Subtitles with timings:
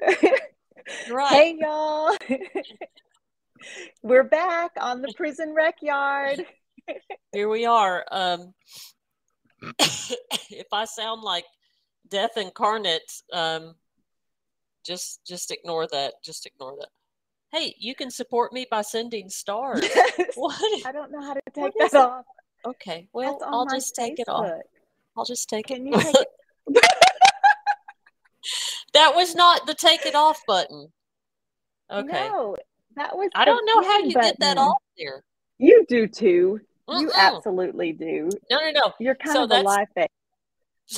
[1.10, 1.32] Right.
[1.32, 2.14] Hey y'all.
[4.02, 6.44] We're back on the prison rec yard.
[7.32, 8.04] Here we are.
[8.12, 8.52] Um,
[9.78, 11.46] if I sound like
[12.10, 13.76] death incarnate, um,
[14.84, 16.14] just just ignore that.
[16.22, 16.88] Just ignore that.
[17.50, 19.88] Hey, you can support me by sending stars.
[20.34, 20.86] What?
[20.86, 22.24] I don't know how to take that off.
[22.66, 24.50] Okay, well, I'll just take it off.
[25.16, 25.90] I'll just take Can it.
[25.90, 26.28] you take it?
[28.94, 30.88] that was not the take it off button.
[31.90, 32.28] Okay.
[32.28, 32.56] No,
[32.96, 33.30] that was.
[33.34, 35.22] I don't know how you get that off there.
[35.58, 36.60] You do too.
[36.88, 37.14] You Mm-mm.
[37.14, 38.30] absolutely do.
[38.50, 38.92] No, no, no.
[38.98, 40.10] You're kind So of a life bait.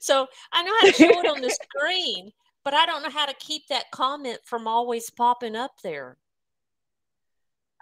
[0.00, 2.32] so I know how to show it on the screen,
[2.64, 6.16] but I don't know how to keep that comment from always popping up there.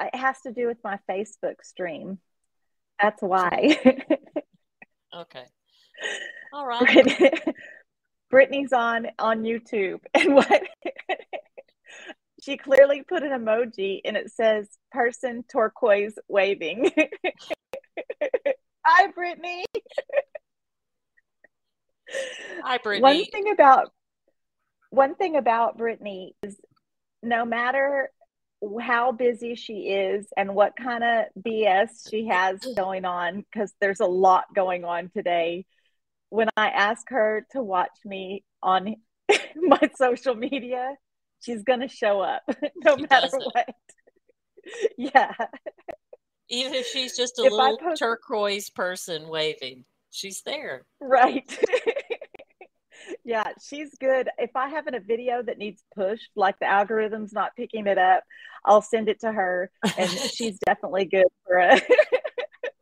[0.00, 2.18] It has to do with my Facebook stream.
[3.00, 3.78] That's why.
[5.16, 5.44] Okay.
[6.52, 7.42] All right.
[8.34, 10.62] Brittany, Brittany's on on YouTube, and what
[12.42, 16.90] she clearly put an emoji, and it says "person turquoise waving."
[18.86, 19.64] Hi, Brittany.
[22.62, 23.02] Hi, Brittany.
[23.02, 23.92] One thing about
[24.90, 26.56] one thing about Brittany is
[27.22, 28.10] no matter
[28.80, 34.00] how busy she is and what kind of BS she has going on, because there's
[34.00, 35.66] a lot going on today.
[36.34, 38.96] When I ask her to watch me on
[39.56, 40.94] my social media,
[41.40, 42.42] she's gonna show up
[42.84, 43.68] no She matter what.
[44.98, 45.32] yeah.
[46.48, 50.84] Even if she's just a If little post- turquoise person waving, she's there.
[51.00, 51.48] Right.
[53.24, 54.28] yeah, she's good.
[54.36, 58.24] If I have a video that needs pushed, like the algorithm's not picking it up,
[58.64, 61.78] I'll send it to her, and she's definitely good for uh,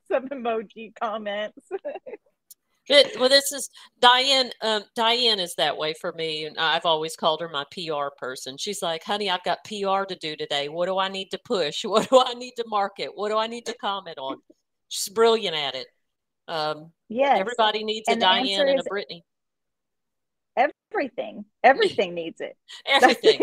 [0.08, 1.68] some emoji comments.
[2.88, 3.12] Good.
[3.18, 4.50] Well, this is Diane.
[4.60, 8.56] Um, Diane is that way for me, and I've always called her my PR person.
[8.58, 10.68] She's like, "Honey, I've got PR to do today.
[10.68, 11.84] What do I need to push?
[11.92, 13.10] What do I need to market?
[13.14, 14.38] What do I need to comment on?"
[14.88, 15.86] She's brilliant at it.
[16.48, 19.24] Um, Yes, everybody needs a And the Diane and a Brittany.
[20.56, 21.44] everything.
[21.62, 22.56] Everything needs it.
[22.86, 23.40] Everything,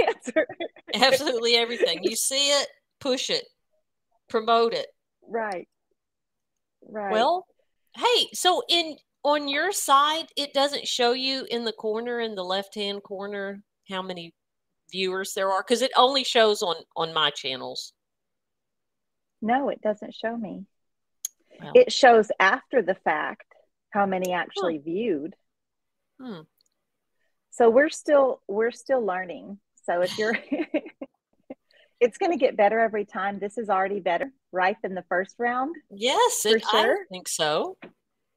[0.93, 2.03] absolutely everything.
[2.03, 2.67] You see it,
[2.99, 3.45] push it,
[4.27, 4.87] promote it.
[5.27, 5.67] right.
[6.87, 7.11] Right.
[7.11, 7.45] Well,
[7.95, 12.43] hey, so in on your side, it doesn't show you in the corner in the
[12.43, 14.33] left hand corner how many
[14.91, 17.93] viewers there are because it only shows on on my channels.
[19.41, 20.65] no, it doesn't show me.
[21.61, 21.71] Wow.
[21.75, 23.53] It shows after the fact
[23.91, 25.35] how many actually viewed.
[26.21, 26.41] Hmm.
[27.49, 30.37] so we're still we're still learning so if you're
[32.01, 35.35] it's going to get better every time this is already better right than the first
[35.39, 37.77] round Yes, For it, I think so.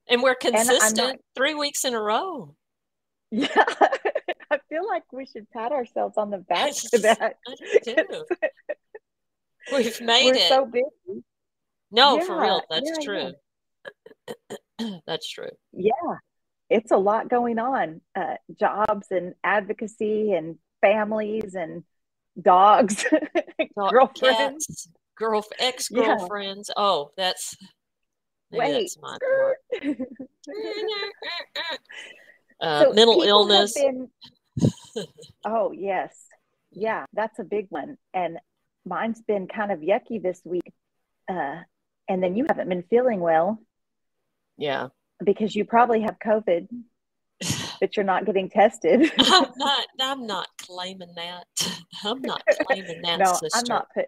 [0.08, 2.54] And we're I'm not- consistent three weeks in a row.
[3.30, 3.46] yeah
[4.50, 7.54] i feel like we should pat ourselves on the back for that I
[7.84, 8.24] do too.
[9.72, 10.48] We've made we're it.
[10.48, 11.22] so busy
[11.94, 12.62] no, for real.
[12.70, 13.32] That's yeah, true.
[15.06, 15.50] That's true.
[15.72, 16.16] yeah
[16.70, 21.84] it's a lot going on uh, jobs and advocacy and families and
[22.40, 23.04] dogs
[23.76, 26.70] Dog- girlfriends girl, ex girlfriends.
[26.76, 27.56] Oh, that's
[28.58, 29.18] wait that's my
[32.60, 33.74] uh, So mental illness.
[33.74, 34.08] been-
[35.46, 36.14] oh yes,
[36.70, 37.96] yeah, that's a big one.
[38.12, 38.38] And
[38.84, 40.72] mine's been kind of yucky this week.
[41.28, 41.60] Uh,
[42.08, 43.58] and then you haven't been feeling well
[44.58, 44.88] Yeah,
[45.24, 46.68] because you probably have COVID,
[47.80, 49.10] but you're not getting tested.
[49.18, 49.86] I'm not.
[50.00, 51.44] I'm not claiming that.
[52.04, 53.48] I'm not claiming that, no, sister.
[53.54, 54.06] I'm not put.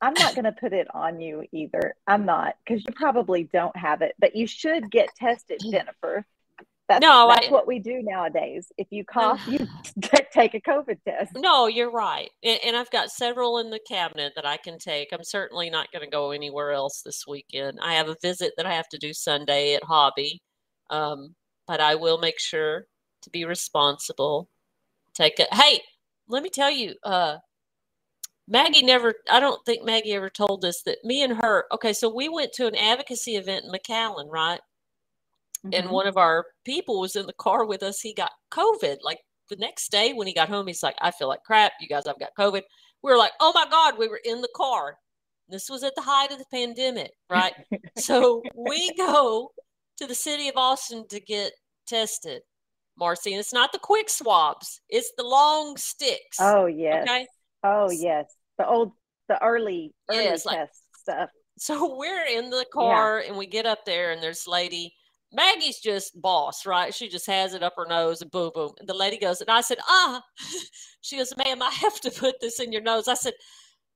[0.00, 1.94] I'm not going to put it on you either.
[2.06, 6.24] I'm not because you probably don't have it, but you should get tested, Jennifer.
[6.88, 8.72] That's, No, that's I- what we do nowadays.
[8.78, 9.66] If you cough, you
[10.32, 11.32] take a COVID test.
[11.36, 12.30] No, you're right.
[12.42, 15.08] And, and I've got several in the cabinet that I can take.
[15.12, 17.78] I'm certainly not going to go anywhere else this weekend.
[17.82, 20.40] I have a visit that I have to do Sunday at Hobby,
[20.88, 21.34] um,
[21.66, 22.86] but I will make sure
[23.22, 24.48] to be responsible.
[25.12, 25.52] Take it.
[25.52, 25.80] Hey,
[26.28, 27.36] let me tell you, uh,
[28.48, 32.08] Maggie never, I don't think Maggie ever told us that me and her, okay, so
[32.12, 34.60] we went to an advocacy event in McAllen, right?
[35.72, 35.90] and Mhm.
[35.90, 38.00] one of our people was in the car with us.
[38.00, 38.98] He got COVID.
[39.02, 39.18] Like
[39.48, 41.72] the next day when he got home, he's like, I feel like crap.
[41.80, 42.62] You guys, I've got COVID.
[43.02, 44.98] We were like, oh my God, we were in the car.
[45.48, 47.54] This was at the height of the pandemic, right?
[47.98, 49.50] so we go
[49.96, 51.52] to the city of Austin to get
[51.86, 52.42] tested,
[53.00, 53.32] Marci.
[53.32, 56.38] And it's not the quick swabs, it's the long sticks.
[56.40, 57.02] Oh yes.
[57.02, 57.26] Okay.
[57.64, 58.32] Oh yes.
[58.58, 58.92] The old
[59.28, 61.30] the early early Yes, like- test stuff.
[61.58, 64.94] So we're in the car and we get up there, and there's lady
[65.32, 66.94] Maggie's just boss, right?
[66.94, 68.72] She just has it up her nose and boom, boom.
[68.78, 70.22] And the lady goes, and I said, ah.
[71.00, 73.08] She goes, ma'am, I have to put this in your nose.
[73.08, 73.32] I said,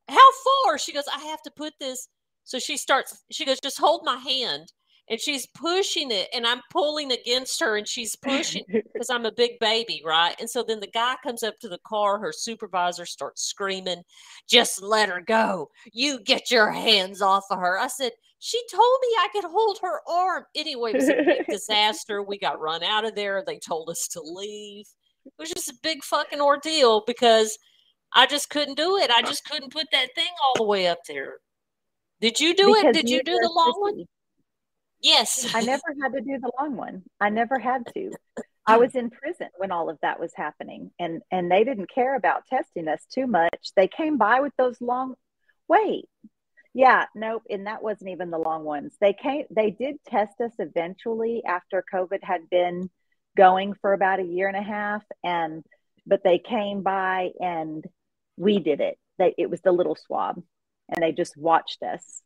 [0.09, 0.29] how
[0.65, 0.79] far?
[0.79, 2.09] She goes, I have to put this.
[2.45, 4.73] So she starts, she goes, just hold my hand
[5.09, 9.33] and she's pushing it and I'm pulling against her and she's pushing because I'm a
[9.33, 10.35] big baby, right?
[10.39, 14.03] And so then the guy comes up to the car, her supervisor starts screaming,
[14.49, 15.69] just let her go.
[15.93, 17.79] You get your hands off of her.
[17.79, 20.45] I said, she told me I could hold her arm.
[20.57, 22.23] Anyway, it was a big disaster.
[22.23, 23.45] We got run out of there.
[23.47, 24.87] They told us to leave.
[25.25, 27.57] It was just a big fucking ordeal because
[28.15, 29.11] I just couldn't do it.
[29.11, 31.35] I just couldn't put that thing all the way up there.
[32.21, 32.93] Did you do because it?
[32.95, 34.05] Did you, you do the long one?
[35.03, 35.53] Yes.
[35.55, 37.03] I never had to do the long one.
[37.21, 38.13] I never had to.
[38.67, 42.15] I was in prison when all of that was happening and and they didn't care
[42.15, 43.73] about testing us too much.
[43.75, 45.15] They came by with those long
[45.69, 46.05] wait.
[46.75, 48.95] Yeah, nope, and that wasn't even the long ones.
[49.01, 52.89] They came they did test us eventually after COVID had been
[53.37, 55.65] going for about a year and a half and
[56.07, 57.85] but they came by and
[58.37, 58.97] we did it.
[59.19, 60.41] They it was the little swab
[60.89, 62.23] and they just watched us.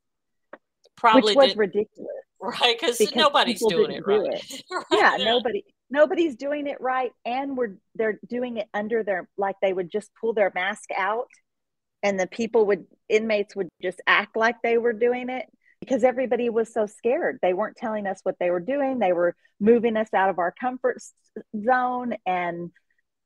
[0.96, 2.10] Probably which was did, ridiculous
[2.40, 4.24] right because nobody's doing it right.
[4.24, 4.62] Do it.
[4.70, 4.84] right.
[4.92, 9.56] yeah, yeah nobody nobody's doing it right and we're they're doing it under their like
[9.62, 11.28] they would just pull their mask out
[12.02, 15.46] and the people would inmates would just act like they were doing it
[15.80, 19.34] because everybody was so scared they weren't telling us what they were doing they were
[19.60, 20.98] moving us out of our comfort
[21.64, 22.70] zone and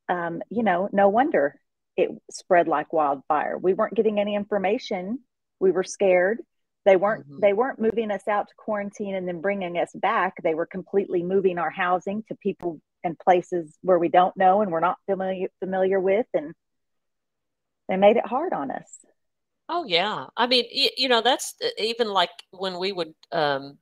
[0.09, 1.59] um, you know no wonder
[1.97, 5.19] it spread like wildfire we weren't getting any information
[5.61, 6.41] we were scared
[6.85, 7.41] they weren't mm-hmm.
[7.41, 11.23] they weren't moving us out to quarantine and then bringing us back they were completely
[11.23, 15.49] moving our housing to people and places where we don't know and we're not familiar
[15.59, 16.55] familiar with and
[17.89, 18.99] they made it hard on us
[19.69, 23.79] oh yeah i mean you, you know that's uh, even like when we would um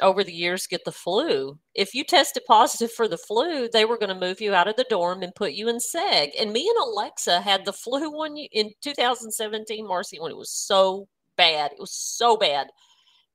[0.00, 1.58] over the years get the flu.
[1.74, 4.76] If you tested positive for the flu, they were going to move you out of
[4.76, 6.30] the dorm and put you in SEG.
[6.38, 11.08] And me and Alexa had the flu one in 2017, Marci, when it was so
[11.42, 11.72] bad.
[11.72, 12.68] It was so bad.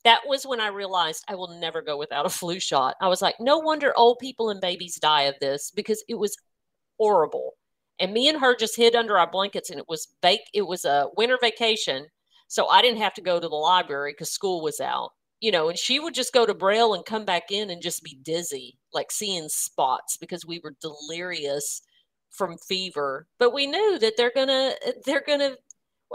[0.06, 2.96] That was when I realized I will never go without a flu shot.
[3.02, 6.38] I was like, no wonder old people and babies die of this because it was
[6.98, 7.52] horrible.
[8.00, 10.86] And me and her just hid under our blankets and it was bake it was
[10.86, 12.06] a winter vacation.
[12.48, 15.12] So I didn't have to go to the library because school was out.
[15.42, 18.02] You know, and she would just go to Braille and come back in and just
[18.02, 21.82] be dizzy, like seeing spots because we were delirious
[22.32, 23.28] from fever.
[23.38, 24.74] But we knew that they're gonna
[25.06, 25.56] they're gonna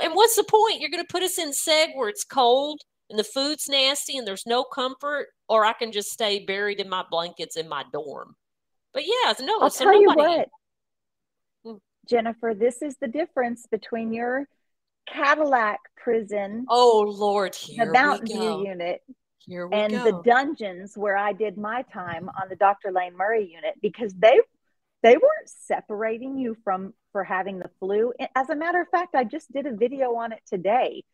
[0.01, 0.81] and what's the point?
[0.81, 2.81] You're going to put us in seg where it's cold
[3.11, 6.89] and the food's nasty and there's no comfort, or I can just stay buried in
[6.89, 8.35] my blankets in my dorm.
[8.95, 10.23] But yeah, no, I'll so tell nobody...
[10.23, 10.49] you what,
[11.65, 11.77] hmm.
[12.09, 14.47] Jennifer, this is the difference between your
[15.09, 16.67] Cadillac prison.
[16.69, 19.03] Oh Lord, the Mountain View unit.
[19.49, 20.05] and go.
[20.05, 22.93] the dungeons where I did my time on the Dr.
[22.93, 24.39] Lane Murray unit because they
[25.03, 28.13] they weren't separating you from for having the flu.
[28.35, 31.05] As a matter of fact, I just did a video on it today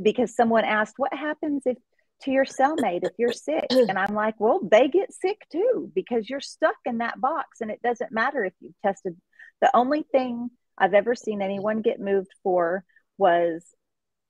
[0.00, 1.76] because someone asked, What happens if
[2.22, 3.66] to your cellmate if you're sick?
[3.70, 7.70] And I'm like, Well, they get sick too because you're stuck in that box and
[7.70, 9.16] it doesn't matter if you've tested.
[9.60, 12.84] The only thing I've ever seen anyone get moved for
[13.16, 13.64] was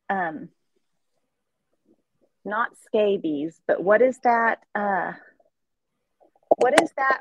[0.08, 0.48] um,
[2.44, 4.60] not scabies, but what is that?
[4.74, 5.12] Uh,
[6.56, 7.20] what is that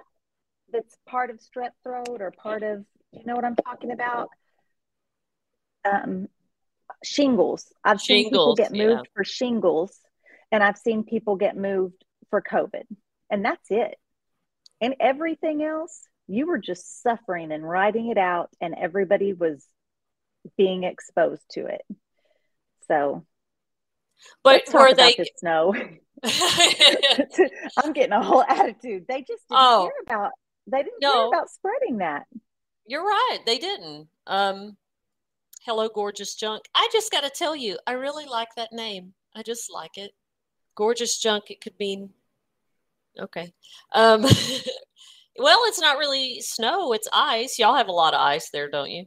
[0.71, 4.29] that's part of strep throat or part of you know what I'm talking about?
[5.86, 6.27] Um,
[7.03, 7.71] shingles.
[7.83, 9.12] I've shingles, seen people get moved yeah.
[9.15, 9.97] for shingles,
[10.51, 12.83] and I've seen people get moved for COVID,
[13.29, 13.95] and that's it.
[14.81, 19.65] And everything else, you were just suffering and writing it out, and everybody was
[20.57, 21.81] being exposed to it.
[22.88, 23.25] So,
[24.43, 25.74] but were they the snow?
[27.77, 29.05] I'm getting a whole attitude.
[29.07, 30.31] They just didn't oh, care about.
[30.67, 31.13] They didn't no.
[31.13, 32.27] care about spreading that.
[32.86, 33.39] You're right.
[33.45, 34.07] They didn't.
[34.27, 34.77] Um,
[35.65, 36.63] hello, gorgeous junk.
[36.75, 39.13] I just got to tell you, I really like that name.
[39.36, 40.12] I just like it.
[40.75, 41.50] Gorgeous junk.
[41.50, 42.12] It could mean
[43.19, 43.53] okay.
[43.93, 44.21] Um,
[45.38, 46.93] well, it's not really snow.
[46.93, 47.57] It's ice.
[47.59, 49.05] Y'all have a lot of ice there, don't you?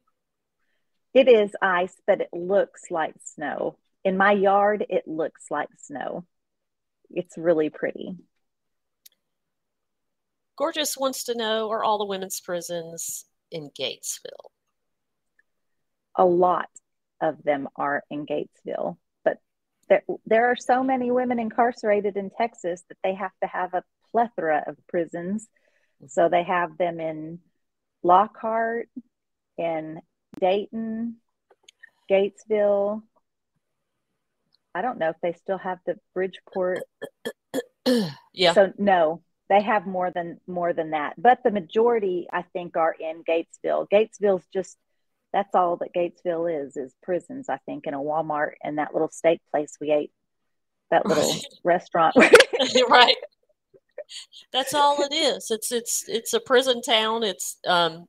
[1.12, 3.76] It is ice, but it looks like snow.
[4.05, 6.25] In my yard, it looks like snow.
[7.11, 8.17] It's really pretty.
[10.61, 14.50] Gorgeous wants to know are all the women's prisons in Gatesville?
[16.17, 16.69] A lot
[17.19, 19.38] of them are in Gatesville, but
[19.88, 23.83] there, there are so many women incarcerated in Texas that they have to have a
[24.12, 25.49] plethora of prisons.
[26.09, 27.38] So they have them in
[28.02, 28.90] Lockhart,
[29.57, 30.02] in
[30.43, 31.17] Dayton,
[32.11, 33.00] Gatesville.
[34.75, 36.81] I don't know if they still have the Bridgeport.
[38.35, 38.52] yeah.
[38.52, 41.14] So no, they have more than more than that.
[41.19, 43.88] But the majority i think are in gatesville.
[43.92, 44.78] Gatesville's just
[45.33, 49.11] that's all that gatesville is is prisons i think in a walmart and that little
[49.11, 50.12] steak place we ate.
[50.90, 52.16] That little restaurant.
[52.88, 53.16] Right.
[54.52, 55.50] That's all it is.
[55.50, 57.23] It's it's it's a prison town.
[57.23, 58.07] It's um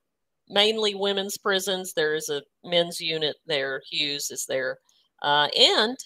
[0.50, 1.94] mainly women's prisons.
[1.94, 3.82] There is a men's unit there.
[3.90, 4.78] Hughes is there.
[5.22, 5.98] Uh, and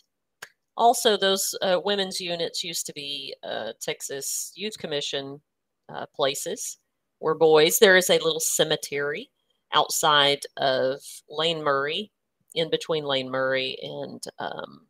[0.77, 5.41] also, those uh, women's units used to be uh, Texas Youth Commission
[5.89, 6.77] uh, places
[7.19, 7.79] where boys.
[7.79, 9.29] There is a little cemetery
[9.73, 12.11] outside of Lane Murray,
[12.53, 14.87] in between Lane Murray and um,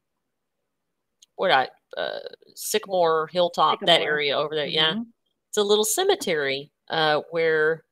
[1.35, 2.19] what I uh,
[2.55, 3.87] Sycamore Hilltop, Sycamore.
[3.87, 4.67] that area over there.
[4.67, 4.75] Mm-hmm.
[4.75, 4.95] Yeah,
[5.49, 7.83] it's a little cemetery uh, where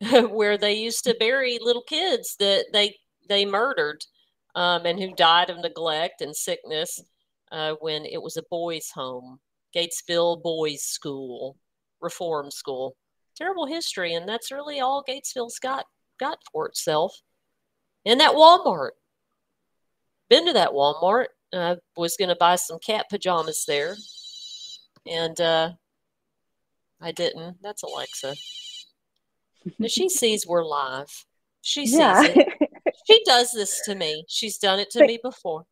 [0.30, 2.96] where they used to bury little kids that they
[3.28, 4.04] they murdered
[4.54, 7.00] um, and who died of neglect and sickness
[7.52, 9.40] uh, when it was a boys' home,
[9.74, 11.56] Gatesville Boys School,
[12.00, 12.96] Reform School.
[13.36, 15.86] Terrible history, and that's really all Gatesville's got
[16.18, 17.14] got for itself.
[18.04, 18.90] And that Walmart.
[20.28, 21.26] Been to that Walmart.
[21.52, 23.96] I was going to buy some cat pajamas there,
[25.06, 25.72] and uh,
[27.00, 27.56] I didn't.
[27.62, 28.36] That's Alexa.
[29.88, 31.24] she sees we're live.
[31.62, 32.22] She sees yeah.
[32.24, 32.69] it.
[33.10, 34.24] She does this to me.
[34.28, 35.64] She's done it to but me before.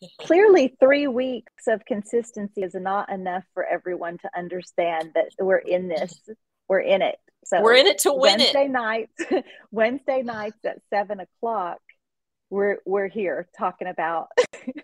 [0.20, 5.88] clearly, three weeks of consistency is not enough for everyone to understand that we're in
[5.88, 6.20] this.
[6.68, 7.16] We're in it.
[7.44, 8.70] So we're in it to win Wednesday it.
[8.70, 9.12] nights,
[9.70, 11.78] Wednesday nights at seven o'clock,
[12.50, 14.28] we're we're here talking about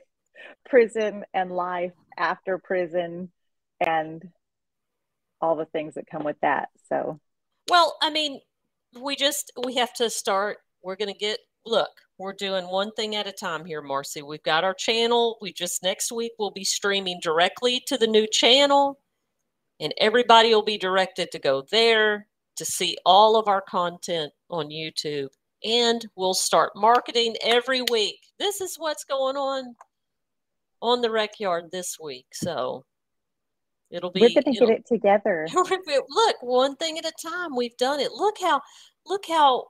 [0.68, 3.30] prison and life after prison
[3.80, 4.22] and
[5.40, 6.68] all the things that come with that.
[6.88, 7.20] So,
[7.68, 8.40] well, I mean,
[8.98, 10.58] we just we have to start.
[10.82, 14.22] We're going to get look, we're doing one thing at a time here, Marci.
[14.22, 15.38] We've got our channel.
[15.40, 19.00] We just next week we'll be streaming directly to the new channel,
[19.80, 24.68] and everybody will be directed to go there to see all of our content on
[24.68, 25.28] YouTube.
[25.64, 28.20] And we'll start marketing every week.
[28.38, 29.74] This is what's going on
[30.82, 32.26] on the rec yard this week.
[32.32, 32.84] So
[33.90, 34.20] it'll be.
[34.20, 35.48] We're going to get it together.
[35.54, 37.56] look, one thing at a time.
[37.56, 38.12] We've done it.
[38.12, 38.60] Look how
[39.06, 39.64] look how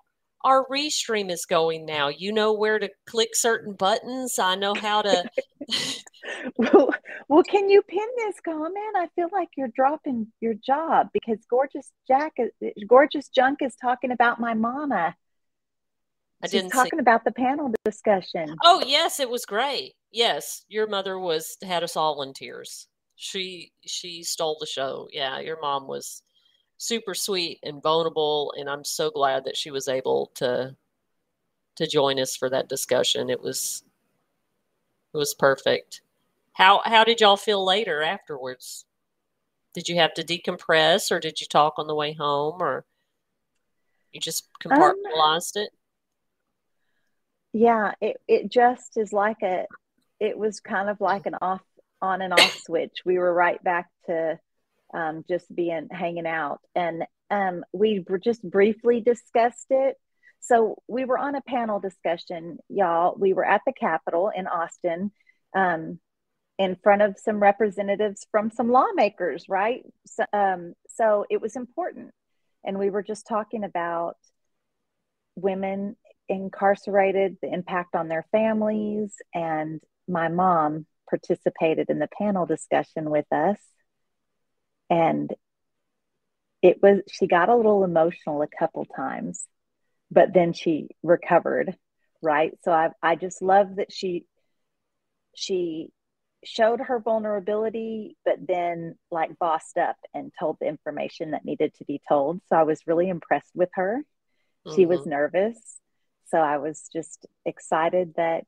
[0.45, 2.09] our restream is going now.
[2.09, 4.39] You know where to click certain buttons.
[4.39, 5.25] I know how to.
[6.57, 6.91] well,
[7.29, 8.97] well, can you pin this comment?
[8.97, 12.35] I feel like you're dropping your job because gorgeous Jack,
[12.87, 15.17] gorgeous Junk is talking about my mama.
[16.43, 17.01] I She's talking see.
[17.01, 18.55] about the panel discussion.
[18.63, 19.95] Oh yes, it was great.
[20.13, 22.87] Yes, your mother was had us all in tears.
[23.17, 25.09] She she stole the show.
[25.11, 26.23] Yeah, your mom was
[26.77, 30.77] super sweet and vulnerable and i'm so glad that she was able to
[31.77, 33.31] to join us for that discussion.
[33.31, 33.83] It was
[35.13, 36.03] it was perfect.
[36.53, 38.85] How how did y'all feel later afterwards?
[39.75, 42.85] Did you have to decompress or did you talk on the way home or
[44.13, 45.71] you just compartmentalized um, it
[47.53, 49.67] yeah it, it just is like a
[50.21, 51.63] it was kind of like an off
[52.01, 52.99] on and off switch.
[53.05, 54.39] We were right back to
[54.95, 56.61] um, just being hanging out.
[56.75, 59.97] And um, we just briefly discussed it.
[60.41, 63.17] So we were on a panel discussion, y'all.
[63.19, 65.11] We were at the Capitol in Austin
[65.57, 65.99] um,
[66.59, 69.83] in front of some representatives from some lawmakers, right?
[70.07, 72.13] So, um, so it was important.
[72.63, 74.17] And we were just talking about
[75.35, 75.97] women
[76.29, 79.15] incarcerated, the impact on their families.
[79.35, 83.59] And my mom participated in the panel discussion with us
[84.95, 85.35] and
[86.63, 89.45] it was she got a little emotional a couple times
[90.11, 91.77] but then she recovered
[92.23, 94.25] right so i i just love that she
[95.35, 95.89] she
[96.45, 101.85] showed her vulnerability but then like bossed up and told the information that needed to
[101.85, 104.05] be told so i was really impressed with her
[104.67, 104.77] mm-hmm.
[104.77, 105.11] she was mm-hmm.
[105.11, 105.59] nervous
[106.27, 108.45] so i was just excited that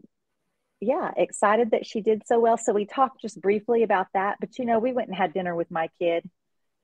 [0.80, 2.58] yeah, excited that she did so well.
[2.58, 4.36] So we talked just briefly about that.
[4.40, 6.28] But, you know, we went and had dinner with my kid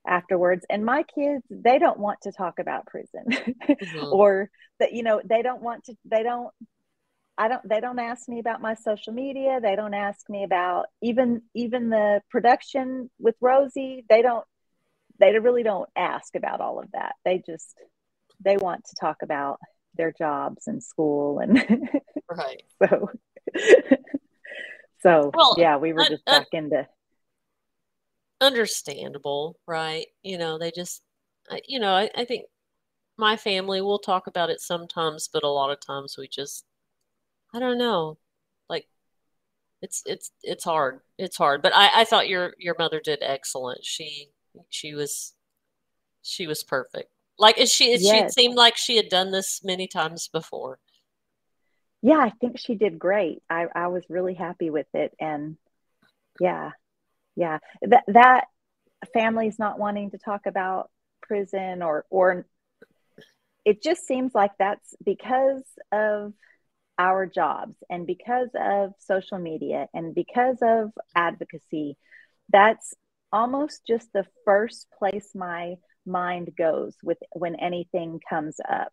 [0.07, 0.65] afterwards.
[0.71, 4.05] And my kids, they don't want to talk about prison mm-hmm.
[4.13, 6.51] or that, you know, they don't want to, they don't,
[7.37, 9.61] I don't, they don't ask me about my social media.
[9.61, 14.05] They don't ask me about even, even the production with Rosie.
[14.09, 14.45] They don't,
[15.19, 17.15] they really don't ask about all of that.
[17.25, 17.75] They just,
[18.45, 19.61] they want to talk about
[19.95, 21.91] their jobs and school and
[22.31, 22.63] right.
[22.83, 23.11] So
[25.03, 26.87] so well, yeah, we were just back into
[28.43, 30.07] understandable, right?
[30.23, 31.03] You know, they just,
[31.67, 32.47] you know, I, I think
[33.17, 36.65] my family will talk about it sometimes, but a lot of times we just,
[37.55, 38.19] I don't know,
[38.69, 38.89] like
[39.81, 41.01] it's it's it's hard.
[41.19, 43.85] It's hard, but I I thought your your mother did excellent.
[43.85, 44.29] She
[44.71, 45.35] She was
[46.23, 47.11] she was perfect.
[47.39, 48.35] Like she yes.
[48.35, 50.79] she seemed like she had done this many times before.
[52.03, 53.43] Yeah, I think she did great.
[53.49, 55.57] I I was really happy with it and
[56.41, 56.71] yeah.
[57.37, 57.59] Yeah.
[57.83, 58.45] That that
[59.15, 60.91] families not wanting to talk about
[61.23, 62.47] prison or or
[63.65, 66.33] it just seems like that's because of
[66.99, 71.97] our jobs and because of social media and because of advocacy
[72.53, 72.95] that's
[73.33, 75.75] almost just the first place my
[76.07, 78.93] mind goes with when anything comes up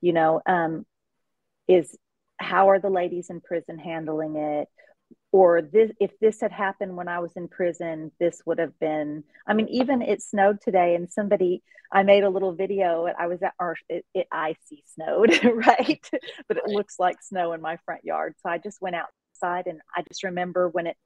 [0.00, 0.84] you know um,
[1.68, 1.96] is
[2.38, 4.68] how are the ladies in prison handling it?
[5.32, 9.24] Or this if this had happened when i was in prison this would have been
[9.46, 13.42] i mean even it snowed today and somebody i made a little video i was
[13.42, 16.10] at or it, it icy snowed right?
[16.48, 18.34] But it looks like snow in my front yard.
[18.42, 20.96] So i just went outside and i just remember when it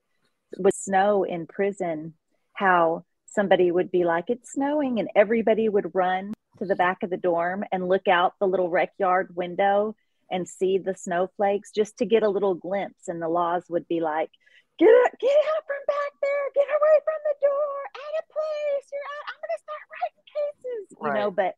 [0.59, 2.15] was snow in prison
[2.55, 7.11] how somebody would be like it's snowing and everybody would run to the back of
[7.11, 9.95] the dorm and look out the little rec yard window
[10.33, 13.07] and see the snowflakes just to get a little glimpse.
[13.07, 14.31] And the laws would be like,
[14.79, 18.87] get up, get out from back there, get away from the door, out of place,
[18.91, 19.27] you're out.
[19.29, 21.09] I'm gonna start writing cases, right.
[21.09, 21.31] you know.
[21.31, 21.55] But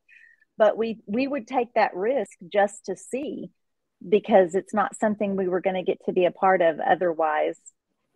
[0.58, 3.50] but we we would take that risk just to see
[4.06, 7.58] because it's not something we were going to get to be a part of otherwise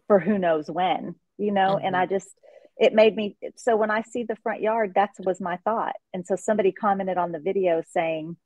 [0.07, 1.77] for who knows when, you know.
[1.77, 1.87] Mm-hmm.
[1.87, 2.29] And I just
[2.77, 5.97] it made me so when I see the front yard, that was my thought.
[6.13, 8.37] And so somebody commented on the video saying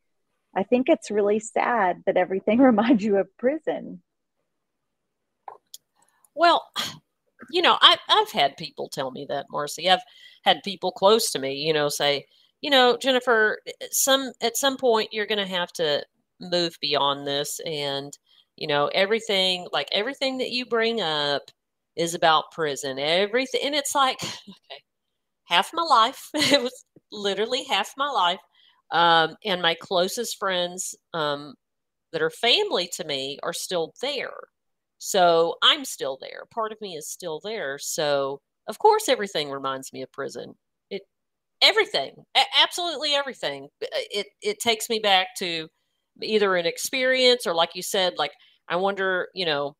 [0.55, 4.03] I think it's really sad that everything reminds you of prison.
[6.35, 6.67] Well,
[7.51, 9.91] you know, I, I've had people tell me that, Marci.
[9.91, 10.03] I've
[10.45, 12.27] had people close to me, you know, say,
[12.61, 13.59] you know, Jennifer,
[13.91, 16.05] some at some point you're going to have to
[16.41, 18.17] move beyond this, and
[18.57, 21.43] you know, everything like everything that you bring up
[21.97, 22.99] is about prison.
[22.99, 24.83] Everything, and it's like, okay,
[25.45, 26.29] half my life.
[26.35, 28.39] it was literally half my life
[28.93, 31.55] um, and my closest friends um,
[32.13, 34.35] that are family to me are still there.
[34.99, 36.45] So I'm still there.
[36.55, 37.79] Part of me is still there.
[37.79, 40.55] So of course, everything reminds me of prison.
[40.91, 41.03] It
[41.63, 43.69] everything, a- absolutely everything.
[43.83, 45.69] Uh, it it takes me back to
[46.23, 48.33] either an experience or, like you said, like
[48.69, 49.75] I wonder, you know,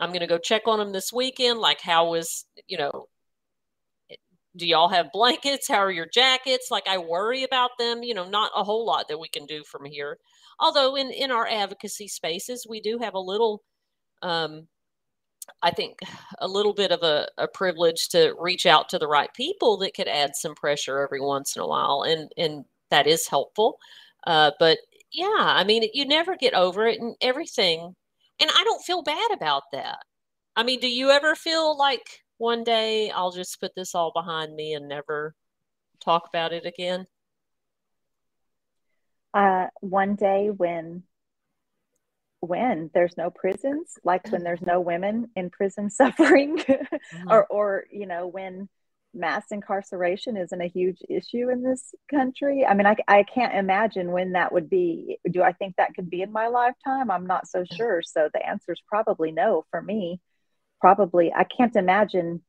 [0.00, 1.58] I'm going to go check on them this weekend.
[1.58, 3.06] Like, how was, you know,
[4.58, 5.68] do y'all have blankets?
[5.68, 6.70] How are your jackets?
[6.70, 9.64] Like I worry about them, you know, not a whole lot that we can do
[9.64, 10.18] from here.
[10.60, 13.62] Although in in our advocacy spaces, we do have a little
[14.22, 14.68] um
[15.62, 16.00] I think
[16.40, 19.94] a little bit of a, a privilege to reach out to the right people that
[19.94, 23.78] could add some pressure every once in a while and and that is helpful.
[24.26, 24.78] Uh, but
[25.12, 27.94] yeah, I mean, you never get over it and everything.
[28.40, 29.98] And I don't feel bad about that.
[30.56, 34.54] I mean, do you ever feel like one day I'll just put this all behind
[34.54, 35.34] me and never
[36.00, 37.06] talk about it again?
[39.34, 41.02] Uh, one day when
[42.40, 47.30] when there's no prisons, like when there's no women in prison suffering, mm-hmm.
[47.30, 48.68] or or you know when
[49.14, 52.64] mass incarceration isn't a huge issue in this country.
[52.64, 55.18] I mean, I, I can't imagine when that would be.
[55.30, 57.10] Do I think that could be in my lifetime?
[57.10, 58.02] I'm not so sure.
[58.02, 60.20] So the answer is probably no for me
[60.80, 62.42] probably I can't imagine.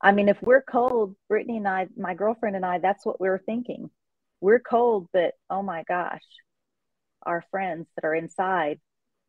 [0.00, 3.28] I mean, if we're cold, Brittany and I, my girlfriend and I, that's what we
[3.28, 3.90] are thinking.
[4.40, 6.24] We're cold, but oh my gosh,
[7.22, 8.80] our friends that are inside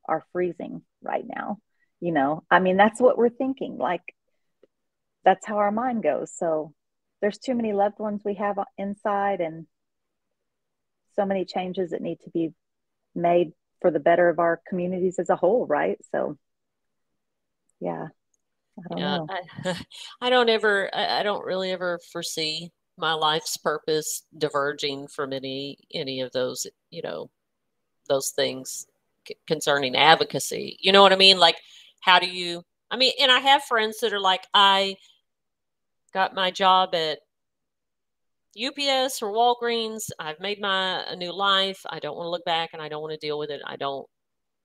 [0.08, 1.60] are freezing right now.
[2.02, 3.78] You know, I mean, that's what we're thinking.
[3.78, 4.04] Like,
[5.24, 6.32] that's how our mind goes.
[6.36, 6.74] So
[7.22, 9.66] there's too many loved ones we have inside and
[11.16, 12.54] so many changes that need to be
[13.16, 15.98] made for the better of our communities as a whole, right?
[16.12, 16.38] So,
[17.80, 18.08] yeah.
[18.78, 19.20] I don't yeah.
[19.66, 19.82] I,
[20.22, 25.78] I don't ever, I, I don't really ever foresee my life's purpose diverging from any
[25.94, 27.30] any of those, you know,
[28.08, 28.88] those things
[29.28, 30.78] c- concerning advocacy.
[30.80, 31.38] You know what I mean?
[31.38, 31.58] Like,
[32.02, 32.64] how do you?
[32.92, 34.96] I mean, and I have friends that are like, I
[36.14, 37.20] got my job at
[38.58, 40.10] UPS or Walgreens.
[40.20, 41.82] I've made my a new life.
[41.90, 43.62] I don't want to look back and I don't want to deal with it.
[43.66, 44.08] I don't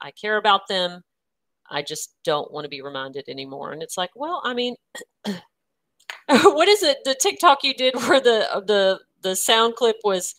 [0.00, 1.02] I care about them.
[1.70, 3.72] I just don't want to be reminded anymore.
[3.72, 4.76] And it's like, well, I mean,
[6.26, 6.98] what is it?
[7.04, 10.34] The TikTok you did where the the the sound clip was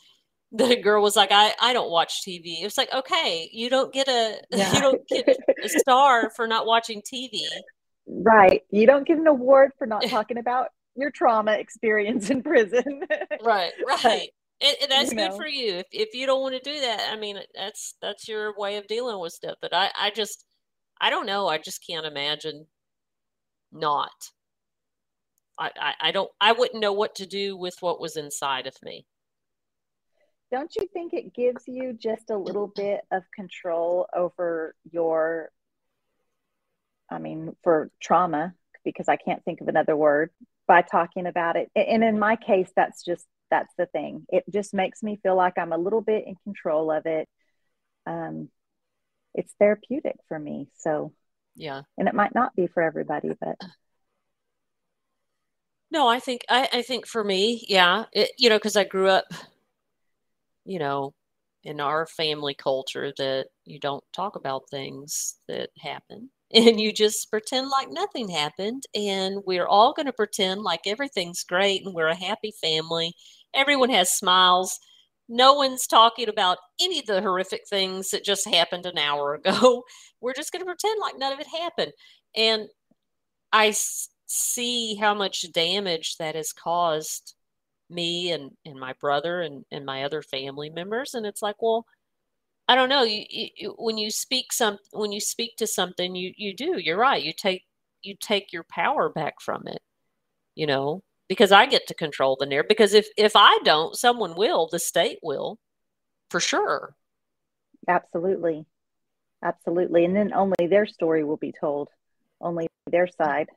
[0.51, 2.61] the girl was like, I, I don't watch TV.
[2.61, 4.73] It was like, okay, you don't get a yeah.
[4.75, 5.27] you don't get
[5.63, 7.41] a star for not watching TV.
[8.05, 8.61] Right.
[8.69, 13.03] You don't get an award for not talking about your trauma experience in prison.
[13.43, 14.29] right, right.
[14.63, 15.37] And, and that's you good know.
[15.37, 15.75] for you.
[15.75, 18.87] If if you don't want to do that, I mean, that's that's your way of
[18.87, 19.55] dealing with stuff.
[19.61, 20.45] But I I just
[21.01, 21.47] I don't know.
[21.47, 22.67] I just can't imagine
[23.71, 24.11] not.
[25.59, 28.75] I, I, I don't I wouldn't know what to do with what was inside of
[28.83, 29.05] me.
[30.51, 35.49] Don't you think it gives you just a little bit of control over your
[37.09, 38.53] I mean, for trauma,
[38.85, 40.29] because I can't think of another word,
[40.65, 41.69] by talking about it.
[41.75, 44.25] And in my case, that's just that's the thing.
[44.29, 47.27] It just makes me feel like I'm a little bit in control of it.
[48.05, 48.49] Um,
[49.33, 50.69] it's therapeutic for me.
[50.77, 51.13] So
[51.55, 53.57] yeah, and it might not be for everybody, but
[55.91, 59.09] no, I think I, I think for me, yeah, it, you know, because I grew
[59.09, 59.25] up,
[60.65, 61.13] you know,
[61.63, 66.29] in our family culture that you don't talk about things that happen.
[66.53, 71.45] And you just pretend like nothing happened and we're all going to pretend like everything's
[71.45, 73.13] great and we're a happy family.
[73.53, 74.77] Everyone has smiles
[75.31, 79.83] no one's talking about any of the horrific things that just happened an hour ago
[80.21, 81.91] we're just going to pretend like none of it happened
[82.35, 82.67] and
[83.53, 83.73] I
[84.27, 87.35] see how much damage that has caused
[87.89, 91.85] me and, and my brother and, and my other family members and it's like well
[92.67, 93.03] I don't know.
[93.03, 96.77] You, you, when you speak some when you speak to something, you you do.
[96.77, 97.21] You're right.
[97.21, 97.63] You take
[98.01, 99.81] you take your power back from it.
[100.55, 102.67] You know, because I get to control the narrative.
[102.67, 104.67] Because if if I don't, someone will.
[104.69, 105.59] The state will,
[106.29, 106.93] for sure.
[107.87, 108.65] Absolutely,
[109.41, 110.03] absolutely.
[110.03, 111.87] And then only their story will be told,
[112.41, 113.47] only their side.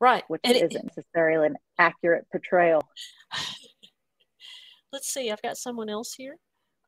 [0.00, 2.82] Right, which and isn't it, necessarily an accurate portrayal.
[4.92, 5.30] Let's see.
[5.30, 6.36] I've got someone else here.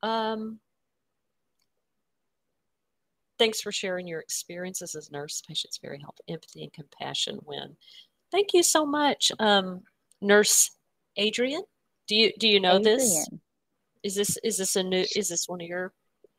[0.03, 0.61] Um,
[3.39, 5.41] Thanks for sharing your experiences as nurse.
[5.47, 6.25] Patients very helpful.
[6.29, 7.77] Empathy and compassion win.
[8.31, 9.83] Thank you so much, um,
[10.21, 10.71] Nurse
[11.17, 11.63] Adrian.
[12.07, 12.99] Do you do you know Adrian.
[12.99, 13.29] this?
[14.03, 15.05] Is this is this a new?
[15.17, 15.93] Is this one of your?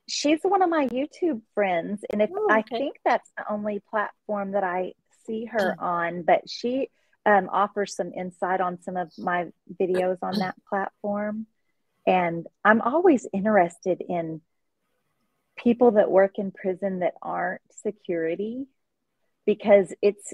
[0.07, 2.55] She's one of my YouTube friends, and if oh, okay.
[2.55, 4.93] I think that's the only platform that I
[5.25, 6.89] see her on, but she
[7.25, 9.47] um, offers some insight on some of my
[9.79, 11.45] videos on that platform,
[12.07, 14.41] and I'm always interested in
[15.57, 18.65] people that work in prison that aren't security
[19.45, 20.33] because it's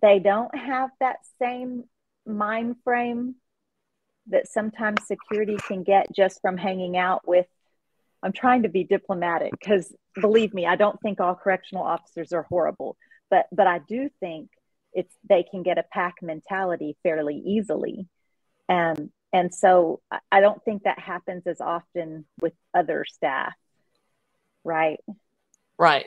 [0.00, 1.84] they don't have that same
[2.26, 3.36] mind frame
[4.28, 7.46] that sometimes security can get just from hanging out with
[8.22, 12.44] I'm trying to be diplomatic because believe me I don't think all correctional officers are
[12.44, 12.96] horrible
[13.30, 14.48] but but I do think
[14.92, 18.08] it's they can get a pack mentality fairly easily
[18.68, 20.00] um, and so
[20.32, 23.52] I don't think that happens as often with other staff
[24.64, 24.98] right?
[25.78, 26.06] Right,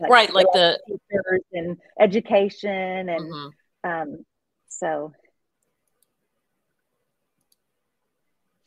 [0.00, 3.90] like, right, like the teachers and education, and mm-hmm.
[3.90, 4.24] um,
[4.68, 5.12] so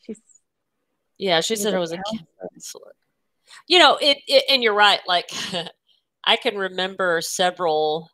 [0.05, 0.19] she's
[1.17, 1.99] yeah, she said it was a
[2.41, 2.93] counselor.
[3.67, 5.01] You know, it, it and you're right.
[5.07, 5.29] Like
[6.23, 8.09] I can remember several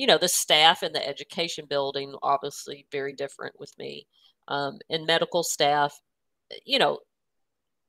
[0.00, 4.06] you know the staff in the education building obviously very different with me
[4.48, 6.00] um, and medical staff
[6.64, 6.98] you know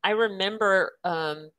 [0.03, 1.49] i remember um,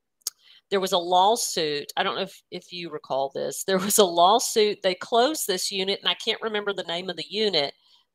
[0.73, 1.93] there was a lawsuit.
[1.99, 3.63] I don't know if, if you recall this.
[3.65, 4.79] There was a lawsuit.
[4.83, 7.75] They closed this unit, and I can't remember the name of the unit,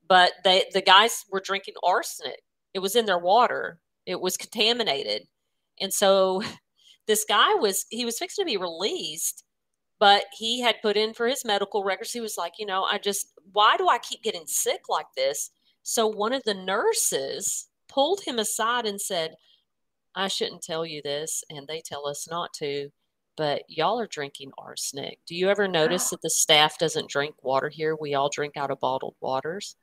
[0.10, 2.42] but they the guys were drinking arsenic.
[2.74, 3.80] It was in their water.
[4.08, 5.28] It was contaminated,
[5.80, 6.42] and so
[7.08, 9.44] this guy was he was fixed to be released,
[10.00, 12.12] but he had put in for his medical records.
[12.12, 15.52] He was like, you know, I just why do I keep getting sick like this?
[15.84, 19.36] So one of the nurses pulled him aside and said,
[20.18, 22.90] I shouldn't tell you this, and they tell us not to,
[23.38, 25.20] but y'all are drinking arsenic.
[25.28, 27.96] Do you ever notice that the staff doesn't drink water here?
[27.96, 29.76] We all drink out of bottled waters.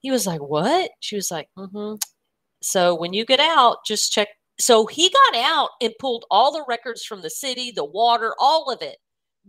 [0.00, 0.90] He was like, What?
[1.00, 1.94] She was like, Mm hmm.
[2.62, 4.28] So when you get out, just check.
[4.58, 8.70] So he got out and pulled all the records from the city, the water, all
[8.72, 8.96] of it.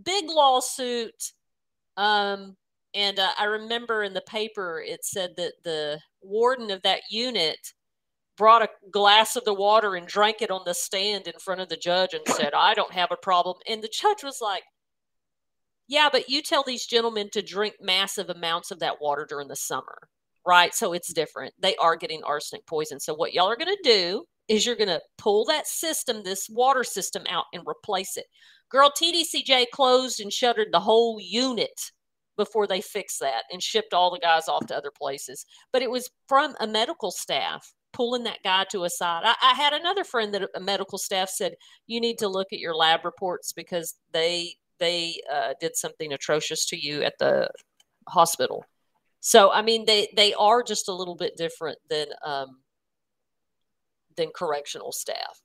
[0.04, 1.32] Big lawsuit.
[1.96, 2.58] Um,
[2.94, 7.74] and uh, I remember in the paper it said that the warden of that unit
[8.38, 11.70] brought a glass of the water and drank it on the stand in front of
[11.70, 13.58] the judge and said, I don't have a problem.
[13.68, 14.64] And the judge was like,
[15.88, 19.56] Yeah, but you tell these gentlemen to drink massive amounts of that water during the
[19.56, 20.08] summer,
[20.46, 20.74] right?
[20.74, 21.54] So it's different.
[21.60, 23.00] They are getting arsenic poison.
[23.00, 26.48] So what y'all are going to do is you're going to pull that system, this
[26.50, 28.26] water system out and replace it.
[28.70, 31.92] Girl, TDCJ closed and shuttered the whole unit
[32.38, 35.46] before they fixed that and shipped all the guys off to other places.
[35.74, 39.24] But it was from a medical staff pulling that guy to a side.
[39.26, 41.56] I, I had another friend that a medical staff said
[41.88, 46.64] you need to look at your lab reports because they they uh, did something atrocious
[46.68, 47.50] to you at the
[48.08, 48.64] hospital.
[49.20, 52.60] So I mean they they are just a little bit different than um,
[54.16, 55.42] than correctional staff.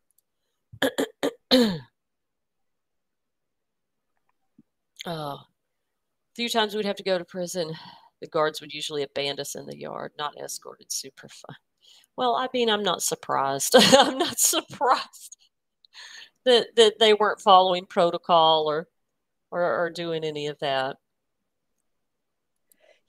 [1.52, 1.78] uh,
[5.06, 5.38] a
[6.36, 7.72] few times we'd have to go to prison
[8.20, 10.92] The guards would usually abandon us in the yard, not escorted.
[10.92, 11.56] Super fun.
[12.16, 13.74] Well, I mean, I'm not surprised.
[13.78, 15.36] I'm not surprised
[16.44, 18.88] that that they weren't following protocol or,
[19.50, 20.96] or or doing any of that.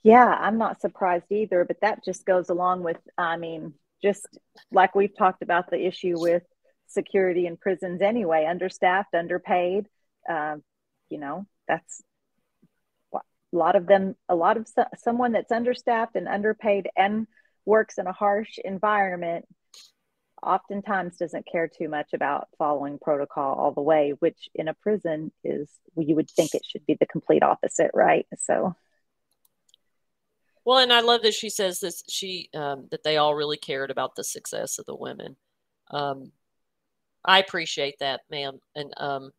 [0.02, 4.26] Yeah, I'm not surprised either, but that just goes along with, I mean, just
[4.70, 6.42] like we've talked about the issue with
[6.88, 9.86] security in prisons anyway, understaffed, underpaid.
[10.28, 10.56] Uh,
[11.08, 12.02] you know, that's
[13.14, 13.20] a
[13.52, 17.26] lot of them, a lot of someone that's understaffed and underpaid and
[17.66, 19.46] works in a harsh environment
[20.42, 25.32] oftentimes doesn't care too much about following protocol all the way, which in a prison
[25.42, 28.26] is, you would think it should be the complete opposite, right?
[28.38, 28.74] So.
[30.64, 32.02] Well, and I love that she says this.
[32.08, 35.36] She um, that they all really cared about the success of the women.
[35.90, 36.32] Um,
[37.22, 38.60] I appreciate that, ma'am.
[38.74, 39.30] And um,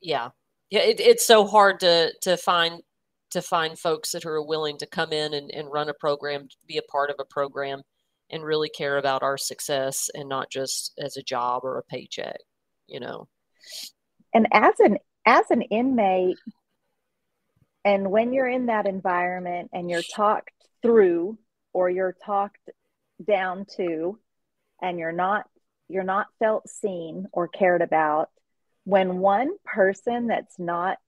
[0.00, 0.30] yeah,
[0.70, 2.80] yeah, it, it's so hard to to find
[3.30, 6.78] to find folks that are willing to come in and, and run a program, be
[6.78, 7.82] a part of a program,
[8.30, 12.38] and really care about our success and not just as a job or a paycheck,
[12.86, 13.28] you know.
[14.34, 16.38] And as an as an inmate,
[17.84, 20.50] and when you're in that environment and you're talked
[20.82, 21.38] through
[21.72, 22.70] or you're talked
[23.26, 24.18] down to
[24.80, 25.46] and you're not
[25.88, 28.28] you're not felt seen or cared about
[28.84, 30.98] when one person that's not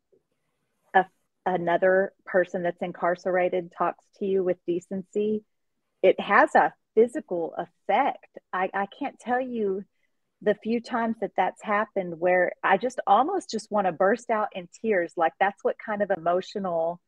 [1.46, 5.44] another person that's incarcerated talks to you with decency
[6.02, 9.84] it has a physical effect i, I can't tell you
[10.42, 14.48] the few times that that's happened where i just almost just want to burst out
[14.54, 17.00] in tears like that's what kind of emotional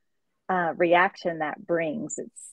[0.48, 2.52] uh, reaction that brings it's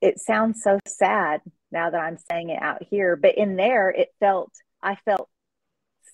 [0.00, 3.16] it sounds so sad now that I'm saying it out here.
[3.16, 5.28] But in there, it felt, I felt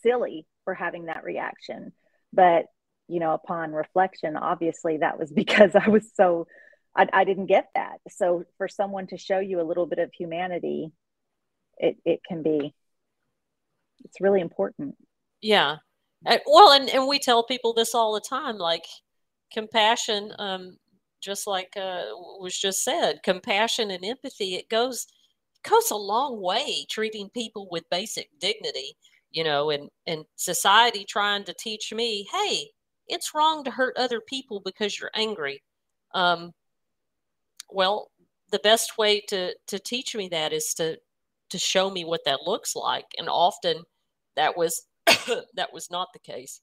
[0.03, 1.93] silly for having that reaction.
[2.33, 2.67] But,
[3.09, 6.47] you know, upon reflection, obviously that was because I was so,
[6.97, 7.99] I, I didn't get that.
[8.11, 10.93] So for someone to show you a little bit of humanity,
[11.79, 12.75] it, it can be,
[14.05, 14.97] it's really important.
[15.41, 15.77] Yeah.
[16.47, 18.87] Well, and, and we tell people this all the time, like
[19.53, 20.77] compassion, um,
[21.21, 22.03] just like uh,
[22.41, 25.07] was just said, compassion and empathy, it goes
[25.65, 28.97] goes a long way treating people with basic dignity,
[29.31, 32.69] you know, and, and society trying to teach me, hey,
[33.09, 35.63] it's wrong to hurt other people because you're angry.
[36.15, 36.53] Um,
[37.71, 38.11] well,
[38.51, 40.99] the best way to, to teach me that is to,
[41.51, 43.07] to show me what that looks like.
[43.19, 43.83] And often
[44.37, 46.61] that was, that was not the case.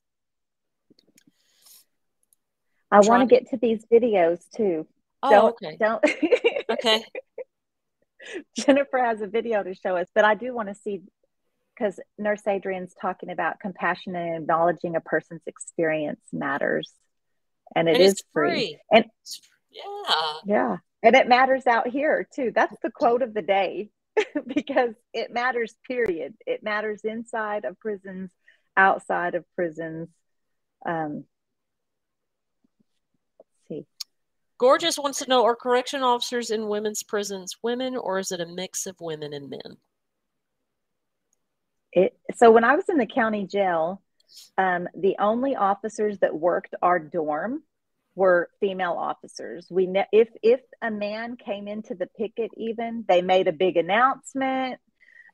[2.91, 4.85] I want to get to these videos too.
[5.23, 5.77] Oh, don't, okay.
[5.79, 6.03] Don't.
[6.69, 7.03] okay.
[8.57, 11.01] Jennifer has a video to show us, but I do want to see
[11.75, 16.91] because Nurse Adrian's talking about compassion and acknowledging a person's experience matters,
[17.75, 18.49] and it and is free.
[18.49, 18.79] free.
[18.91, 19.05] And
[19.71, 22.51] yeah, yeah, and it matters out here too.
[22.53, 23.89] That's the quote of the day
[24.47, 25.75] because it matters.
[25.87, 26.35] Period.
[26.45, 28.31] It matters inside of prisons,
[28.77, 30.09] outside of prisons.
[30.85, 31.25] Um,
[34.61, 38.45] Gorgeous wants to know Are correction officers in women's prisons women or is it a
[38.45, 39.77] mix of women and men?
[41.93, 44.01] It, so when I was in the county jail,
[44.57, 47.63] um, the only officers that worked our dorm
[48.15, 49.67] were female officers.
[49.69, 53.77] We ne- if if a man came into the picket, even they made a big
[53.77, 54.79] announcement.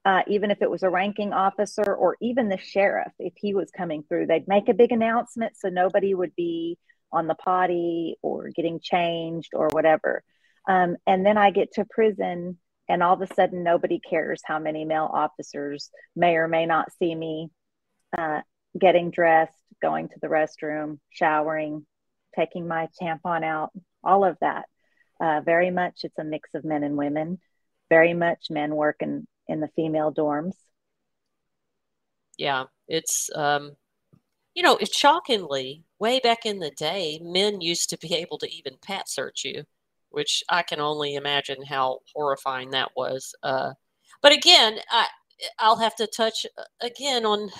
[0.05, 3.69] Uh, even if it was a ranking officer or even the sheriff, if he was
[3.71, 6.77] coming through, they'd make a big announcement so nobody would be
[7.11, 10.23] on the potty or getting changed or whatever.
[10.67, 12.57] Um, and then I get to prison,
[12.89, 16.91] and all of a sudden, nobody cares how many male officers may or may not
[16.99, 17.49] see me
[18.17, 18.41] uh,
[18.79, 21.85] getting dressed, going to the restroom, showering,
[22.35, 23.71] taking my tampon out,
[24.03, 24.65] all of that.
[25.19, 27.39] Uh, very much it's a mix of men and women.
[27.89, 30.55] Very much men work in, in the female dorms.
[32.37, 33.75] Yeah, it's um,
[34.57, 38.51] you know, it's shockingly, way back in the day, men used to be able to
[38.51, 39.65] even pat search you,
[40.17, 43.35] which I can only imagine how horrifying that was.
[43.43, 43.73] Uh,
[44.23, 45.05] but again, I,
[45.59, 47.51] I'll have to touch uh, again on.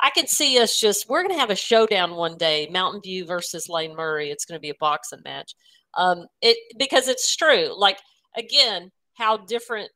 [0.00, 1.08] I can see us just.
[1.08, 4.30] We're going to have a showdown one day, Mountain View versus Lane Murray.
[4.30, 5.54] It's going to be a boxing match.
[5.94, 7.70] Um, it because it's true.
[7.74, 8.00] Like
[8.36, 9.90] again, how different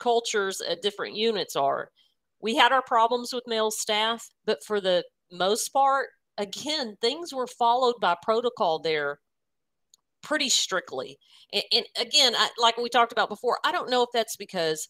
[0.00, 1.90] cultures at different units are.
[2.40, 7.46] We had our problems with male staff, but for the most part, again, things were
[7.46, 9.18] followed by protocol there
[10.22, 11.18] pretty strictly.
[11.52, 14.88] And, and again, I, like we talked about before, I don't know if that's because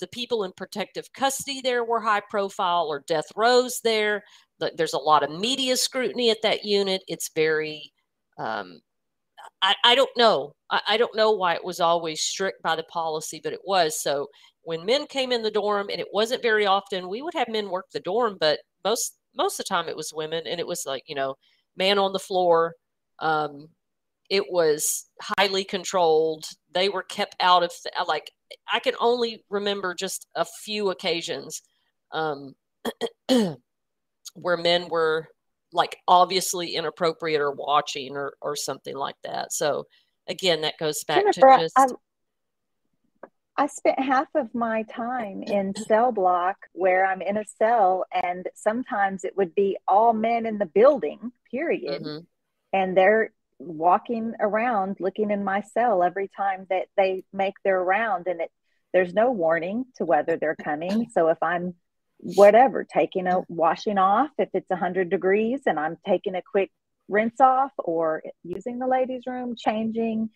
[0.00, 4.22] the people in protective custody there were high profile or death rows there.
[4.76, 7.02] There's a lot of media scrutiny at that unit.
[7.08, 7.92] It's very,
[8.38, 8.80] um,
[9.62, 10.54] I, I don't know.
[10.70, 14.00] I, I don't know why it was always strict by the policy, but it was.
[14.00, 14.28] So
[14.62, 17.70] when men came in the dorm, and it wasn't very often, we would have men
[17.70, 20.84] work the dorm, but most most of the time it was women, and it was
[20.86, 21.34] like you know,
[21.76, 22.74] man on the floor.
[23.20, 23.68] Um,
[24.28, 26.44] it was highly controlled.
[26.72, 27.72] They were kept out of
[28.06, 28.30] like
[28.70, 31.62] I can only remember just a few occasions
[32.12, 32.54] um,
[34.34, 35.28] where men were
[35.72, 39.52] like obviously inappropriate or watching or or something like that.
[39.52, 39.84] So
[40.28, 41.78] again, that goes back Jennifer, to just.
[41.78, 41.86] I,
[43.60, 48.46] I spent half of my time in cell block where I'm in a cell, and
[48.54, 52.02] sometimes it would be all men in the building, period.
[52.02, 52.24] Mm-hmm.
[52.72, 58.26] And they're walking around looking in my cell every time that they make their round,
[58.26, 58.50] and it
[58.92, 61.08] there's no warning to whether they're coming.
[61.12, 61.74] So if I'm
[62.18, 66.70] whatever, taking a washing off if it's 100 degrees and I'm taking a quick
[67.08, 70.30] rinse off or using the ladies' room, changing,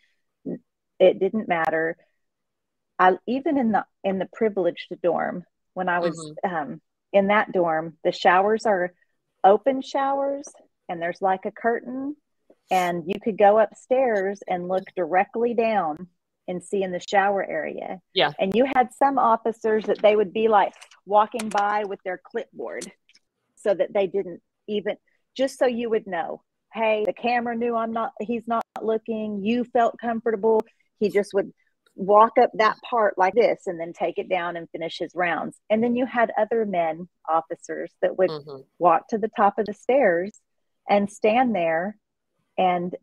[0.98, 1.96] it didn't matter.
[2.98, 6.54] I even in the in the privileged dorm when I was mm-hmm.
[6.54, 6.80] um,
[7.12, 8.92] in that dorm, the showers are
[9.42, 10.46] open showers
[10.88, 12.16] and there's like a curtain
[12.70, 16.08] and you could go upstairs and look directly down
[16.48, 18.00] and see in the shower area.
[18.14, 18.32] Yeah.
[18.38, 20.72] And you had some officers that they would be like
[21.06, 22.90] walking by with their clipboard
[23.56, 24.96] so that they didn't even
[25.36, 29.64] just so you would know, hey, the camera knew I'm not he's not looking, you
[29.64, 30.62] felt comfortable.
[30.98, 31.52] He just would
[31.94, 35.56] walk up that part like this and then take it down and finish his rounds.
[35.68, 38.62] And then you had other men officers that would mm-hmm.
[38.78, 40.32] walk to the top of the stairs
[40.88, 41.96] and stand there
[42.58, 42.94] and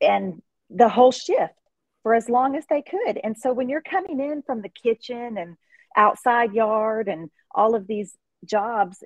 [0.00, 1.54] and the whole shift
[2.02, 3.18] for as long as they could.
[3.22, 5.56] And so when you're coming in from the kitchen and
[5.96, 9.02] outside yard and all of these jobs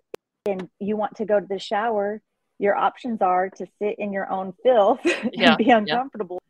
[0.46, 2.20] and you want to go to the shower,
[2.58, 5.00] your options are to sit in your own filth
[5.32, 6.40] yeah, and be uncomfortable.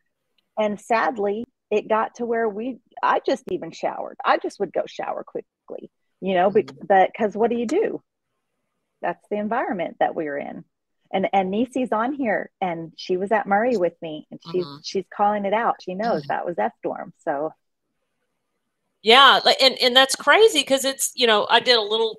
[0.59, 0.67] Yeah.
[0.67, 4.17] And sadly, it got to where we I just even showered.
[4.25, 6.77] I just would go shower quickly, you know, mm-hmm.
[6.87, 8.03] but because what do you do?
[9.01, 10.65] That's the environment that we we're in
[11.15, 14.81] and and Nisi's on here and she was at Murray with me and she's mm-hmm.
[14.83, 15.77] she's calling it out.
[15.81, 16.29] She knows mm-hmm.
[16.29, 17.15] that was F dorm.
[17.25, 17.53] So
[19.03, 22.19] yeah, and and that's crazy because it's you know I did a little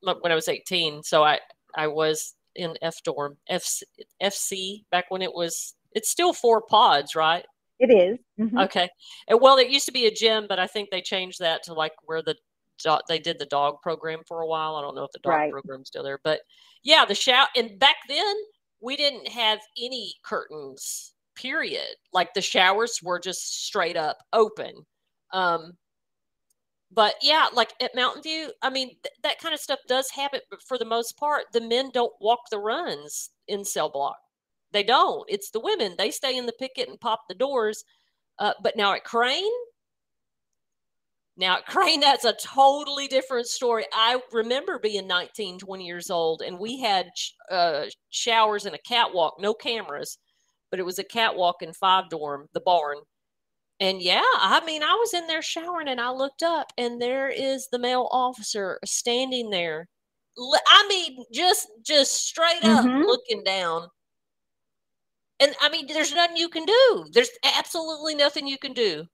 [0.00, 1.40] when I was 18, so I
[1.74, 3.82] I was in F dorm F,
[4.22, 7.44] FC back when it was it's still four pods, right?
[7.80, 8.18] It is.
[8.38, 8.58] Mm-hmm.
[8.58, 8.88] Okay.
[9.30, 11.92] Well, it used to be a gym, but I think they changed that to like
[12.04, 12.36] where the
[13.08, 14.76] they did the dog program for a while.
[14.76, 15.50] I don't know if the dog right.
[15.50, 16.40] program's still there, but
[16.82, 17.46] yeah, the shower.
[17.56, 18.34] And back then,
[18.80, 21.12] we didn't have any curtains.
[21.34, 21.94] Period.
[22.12, 24.74] Like the showers were just straight up open.
[25.32, 25.72] Um,
[26.90, 30.40] but yeah, like at Mountain View, I mean, th- that kind of stuff does happen,
[30.50, 34.16] but for the most part, the men don't walk the runs in cell block.
[34.72, 35.24] They don't.
[35.28, 35.94] It's the women.
[35.98, 37.84] They stay in the picket and pop the doors.
[38.38, 39.50] Uh, but now at Crain,
[41.38, 43.86] now, Crain, that's a totally different story.
[43.92, 47.08] I remember being 19, 20 years old, and we had
[47.50, 50.18] uh, showers and a catwalk, no cameras,
[50.70, 52.98] but it was a catwalk in five dorm, the barn.
[53.80, 57.28] And yeah, I mean, I was in there showering and I looked up, and there
[57.28, 59.86] is the male officer standing there.
[60.68, 63.02] I mean, just just straight up mm-hmm.
[63.02, 63.88] looking down.
[65.40, 67.06] And I mean, there's nothing you can do.
[67.12, 69.06] There's absolutely nothing you can do.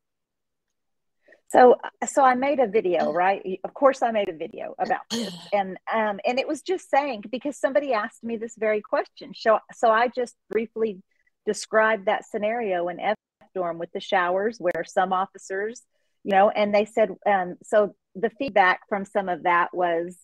[1.49, 1.77] So,
[2.07, 3.43] so I made a video, right?
[3.65, 7.25] Of course, I made a video about this, and um, and it was just saying
[7.31, 9.33] because somebody asked me this very question.
[9.37, 11.03] So, so I just briefly
[11.47, 13.17] described that scenario in F
[13.55, 15.83] dorm with the showers, where some officers,
[16.25, 20.17] you know, and they said, um, so the feedback from some of that was,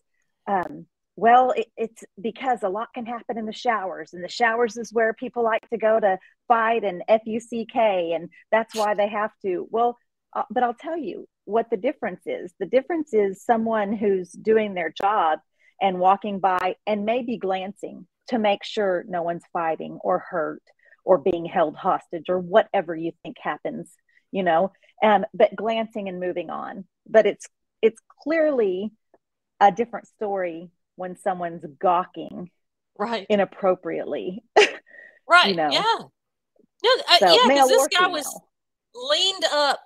[0.48, 4.76] um, well, it, it's because a lot can happen in the showers, and the showers
[4.76, 8.74] is where people like to go to fight and F U C K, and that's
[8.74, 9.68] why they have to.
[9.70, 9.96] Well
[10.34, 12.52] uh, but I'll tell you what the difference is.
[12.58, 15.40] The difference is someone who's doing their job
[15.80, 20.62] and walking by and maybe glancing to make sure no one's fighting or hurt
[21.04, 23.92] or being held hostage or whatever you think happens,
[24.30, 26.84] you know, um, but glancing and moving on.
[27.08, 27.46] But it's
[27.82, 28.92] it's clearly
[29.58, 32.50] a different story when someone's gawking
[32.98, 34.44] right inappropriately.
[35.28, 35.48] right.
[35.48, 35.70] You know?
[35.70, 35.98] Yeah.
[36.82, 38.40] No, uh, so, yeah, because this guy was
[38.94, 39.80] leaned up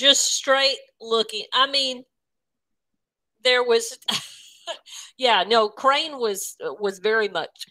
[0.00, 1.44] just straight looking.
[1.52, 2.04] I mean,
[3.44, 3.98] there was,
[5.18, 7.66] yeah, no, Crain was was very much,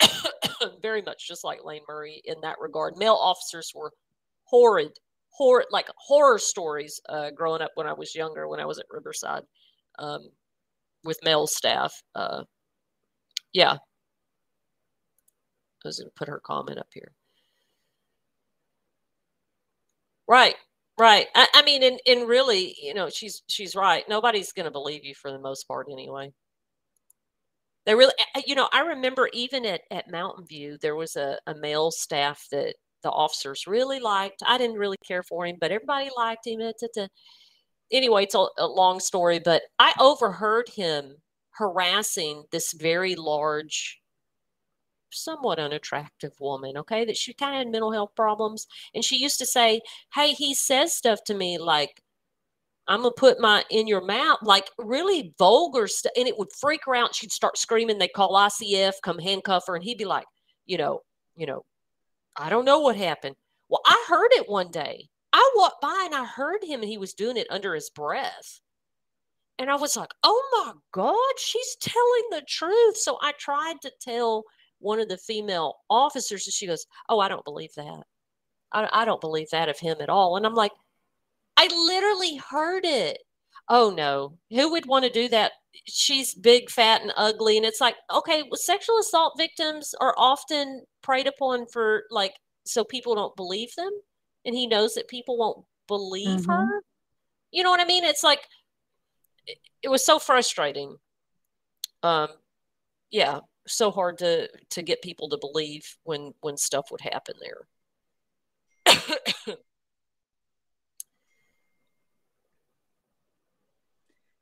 [0.82, 2.96] very much just like Lane Murray in that regard.
[2.96, 3.92] Male officers were
[4.44, 4.90] horrid,
[5.30, 8.86] horror like horror stories uh, growing up when I was younger, when I was at
[8.90, 9.44] Riverside,
[10.00, 10.28] um,
[11.04, 11.94] with male staff.
[12.16, 12.42] Uh,
[13.52, 13.78] yeah, I
[15.84, 17.12] was going to put her comment up here.
[20.26, 20.56] Right.
[20.98, 21.28] Right.
[21.34, 24.04] I, I mean, and, and really, you know, she's she's right.
[24.08, 26.32] Nobody's going to believe you for the most part, anyway.
[27.86, 28.12] They really,
[28.46, 32.46] you know, I remember even at at Mountain View, there was a, a male staff
[32.50, 34.42] that the officers really liked.
[34.46, 36.60] I didn't really care for him, but everybody liked him.
[36.60, 37.06] Eh,
[37.92, 41.16] anyway, it's a, a long story, but I overheard him
[41.52, 44.00] harassing this very large
[45.10, 48.66] somewhat unattractive woman, okay, that she kind of had mental health problems.
[48.94, 49.80] And she used to say,
[50.14, 52.02] Hey, he says stuff to me like,
[52.88, 56.12] I'm gonna put my in your mouth, like really vulgar stuff.
[56.16, 57.14] And it would freak her out.
[57.14, 60.26] She'd start screaming, they call ICF, come handcuff her, and he'd be like,
[60.64, 61.02] you know,
[61.36, 61.64] you know,
[62.36, 63.36] I don't know what happened.
[63.68, 65.08] Well, I heard it one day.
[65.32, 68.60] I walked by and I heard him and he was doing it under his breath.
[69.58, 72.96] And I was like, oh my God, she's telling the truth.
[72.96, 74.44] So I tried to tell
[74.78, 78.04] one of the female officers, and she goes, Oh, I don't believe that.
[78.72, 80.36] I, I don't believe that of him at all.
[80.36, 80.72] And I'm like,
[81.56, 83.18] I literally heard it.
[83.68, 85.52] Oh no, who would want to do that?
[85.84, 87.56] She's big, fat, and ugly.
[87.56, 92.84] And it's like, okay, well, sexual assault victims are often preyed upon for like, so
[92.84, 93.90] people don't believe them.
[94.44, 96.50] And he knows that people won't believe mm-hmm.
[96.50, 96.82] her.
[97.50, 98.04] You know what I mean?
[98.04, 98.40] It's like,
[99.46, 100.96] it, it was so frustrating.
[102.02, 102.28] Um,
[103.10, 107.68] yeah, so hard to to get people to believe when when stuff would happen there.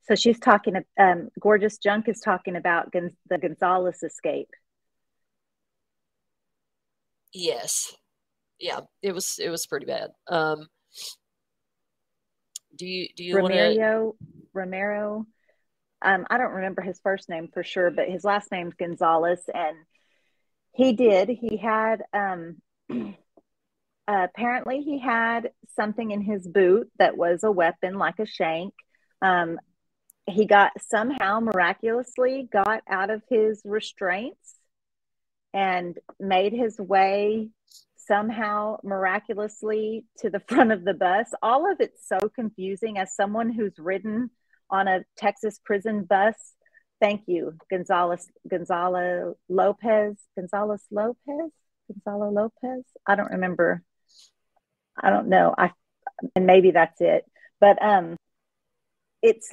[0.03, 0.77] so she's talking.
[0.99, 4.51] Um, Gorgeous Junk is talking about the Gonzalez escape.
[7.33, 7.95] Yes,
[8.59, 10.11] yeah, it was it was pretty bad.
[10.29, 10.69] Um,
[12.77, 14.15] do you do you want to
[14.53, 15.27] Romero?
[16.03, 19.77] Um, I don't remember his first name for sure, but his last name's Gonzalez, and
[20.73, 21.29] he did.
[21.29, 22.57] He had um,
[22.91, 23.05] uh,
[24.09, 28.75] apparently he had something in his boot that was a weapon, like a shank.
[29.23, 29.59] Um,
[30.27, 34.57] he got somehow miraculously got out of his restraints
[35.55, 37.49] and made his way
[37.97, 41.29] somehow miraculously to the front of the bus.
[41.43, 44.31] All of it's so confusing as someone who's ridden
[44.71, 46.35] on a Texas prison bus.
[47.01, 51.53] Thank you, Gonzalez, Gonzalo Lopez, Gonzalez Lopez,
[51.89, 52.85] Gonzalo Lopez.
[53.07, 53.83] I don't remember.
[54.99, 55.55] I don't know.
[55.57, 55.73] I
[56.35, 57.25] and maybe that's it.
[57.61, 58.17] But um,
[59.23, 59.53] it's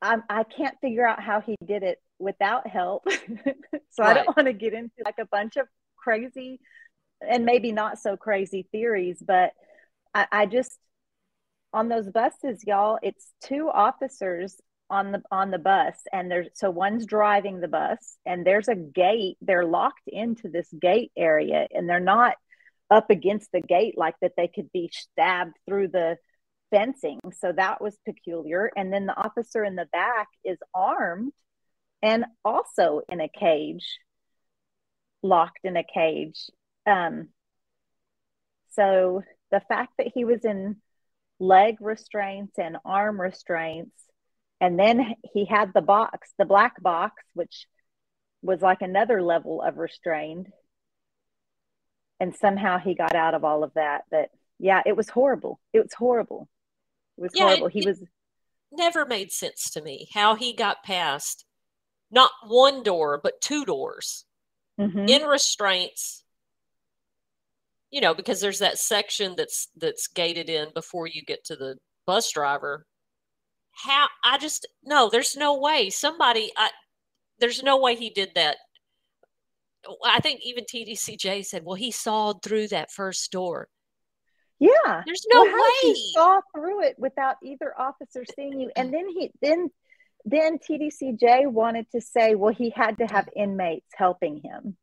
[0.00, 3.04] I I can't figure out how he did it without help.
[3.10, 4.10] so right.
[4.10, 6.60] I don't want to get into like a bunch of crazy
[7.20, 9.52] and maybe not so crazy theories, but
[10.14, 10.78] I, I just
[11.74, 14.60] on those buses, y'all, it's two officers
[14.90, 18.74] on the on the bus and there's so one's driving the bus and there's a
[18.74, 22.34] gate they're locked into this gate area and they're not
[22.90, 26.16] up against the gate like that they could be stabbed through the
[26.70, 27.18] fencing.
[27.40, 28.70] So that was peculiar.
[28.76, 31.32] And then the officer in the back is armed
[32.02, 33.98] and also in a cage
[35.22, 36.50] locked in a cage.
[36.86, 37.28] Um
[38.72, 40.76] so the fact that he was in
[41.38, 43.94] leg restraints and arm restraints.
[44.60, 47.66] And then he had the box, the black box, which
[48.42, 50.48] was like another level of restrained.
[52.20, 54.04] And somehow he got out of all of that.
[54.10, 55.60] But yeah, it was horrible.
[55.72, 56.48] It was horrible.
[57.18, 57.66] It was yeah, horrible.
[57.66, 58.02] It, he was
[58.72, 61.44] never made sense to me how he got past
[62.10, 64.24] not one door, but two doors
[64.80, 65.06] mm-hmm.
[65.08, 66.23] in restraints
[67.94, 71.76] you know, because there's that section that's that's gated in before you get to the
[72.06, 72.86] bus driver.
[73.70, 76.70] How I just no, there's no way somebody I
[77.38, 78.56] there's no way he did that.
[79.86, 83.68] Oh, I think even TDCJ said, well, he sawed through that first door.
[84.58, 85.02] Yeah.
[85.06, 88.72] There's no well, way he saw through it without either officer seeing you.
[88.74, 89.70] And then he then
[90.24, 94.76] then TDCJ wanted to say, well, he had to have inmates helping him,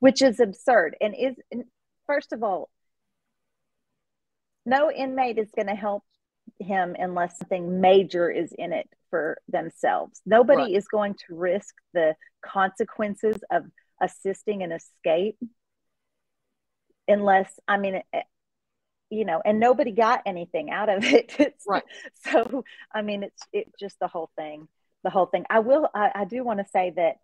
[0.00, 1.36] which is absurd and is
[2.10, 2.68] first of all,
[4.66, 6.02] no inmate is going to help
[6.58, 10.20] him unless something major is in it for themselves.
[10.26, 10.74] Nobody right.
[10.74, 13.62] is going to risk the consequences of
[14.02, 15.38] assisting an escape
[17.06, 18.22] unless, I mean, eh,
[19.08, 21.32] you know, and nobody got anything out of it.
[21.38, 21.84] It's, right.
[22.24, 24.66] So, I mean, it's it's just the whole thing.
[25.04, 25.44] The whole thing.
[25.48, 25.88] I will.
[25.94, 27.16] I, I do want to say that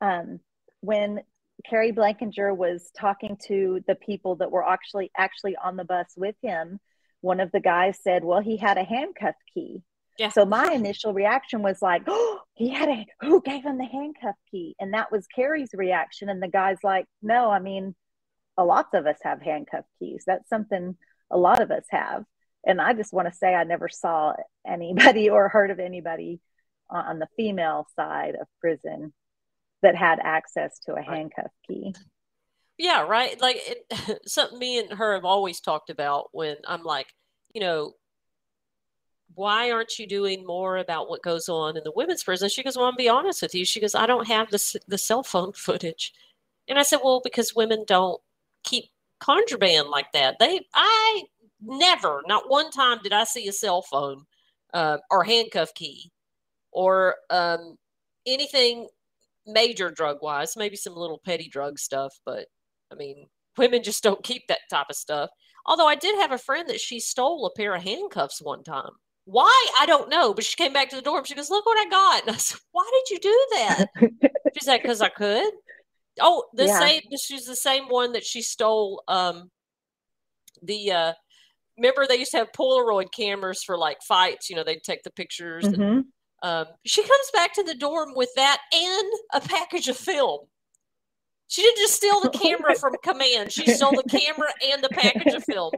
[0.00, 0.40] um,
[0.80, 1.20] when
[1.68, 6.36] Keri Blakinger was talking to the people that were actually actually on the bus with
[6.42, 6.78] him.
[7.20, 9.82] One of the guys said, "Well, he had a handcuff key."
[10.18, 10.30] Yeah.
[10.30, 14.36] So my initial reaction was like, "Oh, he had a who gave him the handcuff
[14.50, 16.28] key?" And that was Keri's reaction.
[16.28, 17.94] And the guy's like, "No, I mean,
[18.56, 20.24] a lot of us have handcuff keys.
[20.26, 20.96] That's something
[21.30, 22.24] a lot of us have."
[22.64, 24.34] and I just want to say I never saw
[24.66, 26.40] anybody or heard of anybody
[26.88, 29.12] on the female side of prison
[29.82, 31.94] that had access to a handcuff key.
[32.78, 33.40] Yeah, right.
[33.40, 37.08] Like it, something me and her have always talked about when I'm like,
[37.52, 37.94] you know,
[39.34, 42.48] why aren't you doing more about what goes on in the women's prison?
[42.48, 43.64] She goes, well, I'm be honest with you.
[43.64, 46.12] She goes, I don't have the the cell phone footage,
[46.68, 48.20] and I said, well, because women don't
[48.64, 48.86] keep
[49.20, 50.36] contraband like that.
[50.40, 51.24] They, I
[51.60, 54.24] never, not one time did I see a cell phone
[54.74, 56.10] uh, or handcuff key
[56.72, 57.76] or um,
[58.26, 58.88] anything
[59.46, 62.46] major drug wise, maybe some little petty drug stuff, but
[62.92, 63.26] I mean,
[63.56, 65.30] women just don't keep that type of stuff.
[65.66, 68.90] Although I did have a friend that she stole a pair of handcuffs one time.
[69.24, 69.66] Why?
[69.80, 70.34] I don't know.
[70.34, 71.24] But she came back to the dorm.
[71.24, 72.22] She goes, Look what I got.
[72.26, 73.86] And I said, Why did you do that?
[74.54, 75.52] she said, Because I could.
[76.20, 76.78] Oh, the yeah.
[76.78, 77.02] same.
[77.20, 79.02] She's the same one that she stole.
[79.06, 79.50] Um,
[80.62, 81.12] the uh,
[81.78, 84.50] remember they used to have Polaroid cameras for like fights.
[84.50, 85.64] You know, they'd take the pictures.
[85.64, 85.82] Mm-hmm.
[85.82, 86.04] And,
[86.42, 90.46] um, she comes back to the dorm with that and a package of film.
[91.48, 93.52] She didn't just steal the camera from command.
[93.52, 95.72] She stole the camera and the package of film.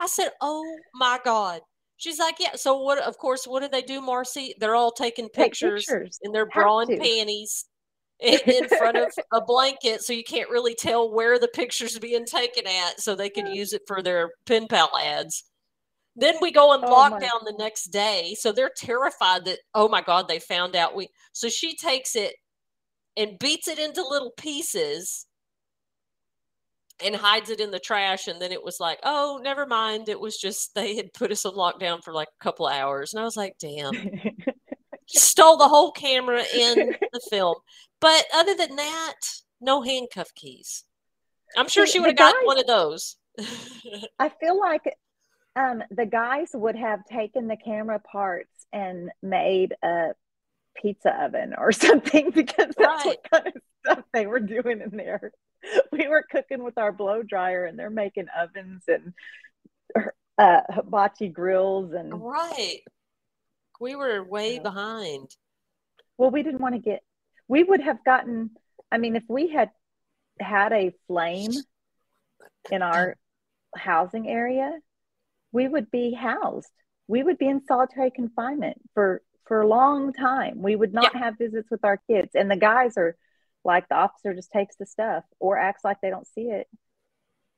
[0.00, 1.60] I said, "Oh my god."
[1.96, 2.98] She's like, "Yeah." So what?
[2.98, 4.52] Of course, what do they do, Marci?
[4.58, 6.18] They're all taking pictures, pictures.
[6.22, 7.66] in their bra and panties
[8.20, 12.24] in, in front of a blanket, so you can't really tell where the picture's being
[12.24, 15.44] taken at, so they could use it for their pen pal ads.
[16.14, 18.36] Then we go on oh lockdown the next day.
[18.38, 21.08] So they're terrified that, oh my God, they found out we.
[21.32, 22.34] So she takes it
[23.16, 25.26] and beats it into little pieces
[27.02, 28.28] and hides it in the trash.
[28.28, 30.08] And then it was like, oh, never mind.
[30.08, 33.14] It was just they had put us on lockdown for like a couple of hours.
[33.14, 33.92] And I was like, damn.
[35.06, 37.56] stole the whole camera in the film.
[38.00, 39.14] But other than that,
[39.60, 40.84] no handcuff keys.
[41.56, 43.16] I'm sure she would have got one of those.
[44.18, 44.82] I feel like
[45.56, 50.14] um, the guys would have taken the camera parts and made a
[50.74, 53.06] pizza oven or something because that's right.
[53.06, 55.32] what kind of stuff they were doing in there.
[55.92, 59.12] We were cooking with our blow dryer and they're making ovens and
[60.36, 62.80] uh, hibachi grills and right.
[63.78, 65.36] We were way behind.
[66.18, 67.04] Well, we didn't want to get.
[67.46, 68.50] We would have gotten.
[68.90, 69.70] I mean, if we had
[70.40, 71.52] had a flame
[72.70, 73.16] in our
[73.76, 74.72] housing area,
[75.52, 76.70] we would be housed.
[77.06, 80.62] We would be in solitary confinement for for a long time.
[80.62, 82.30] We would not have visits with our kids.
[82.34, 83.16] And the guys are
[83.64, 86.66] like the officer just takes the stuff or acts like they don't see it.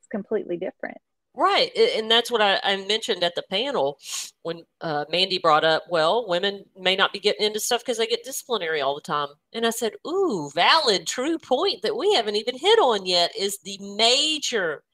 [0.00, 0.98] It's completely different.
[1.36, 1.70] Right.
[1.76, 3.98] And that's what I, I mentioned at the panel
[4.42, 8.06] when uh, Mandy brought up, well, women may not be getting into stuff because they
[8.06, 9.28] get disciplinary all the time.
[9.52, 13.58] And I said, ooh, valid, true point that we haven't even hit on yet is
[13.64, 14.84] the major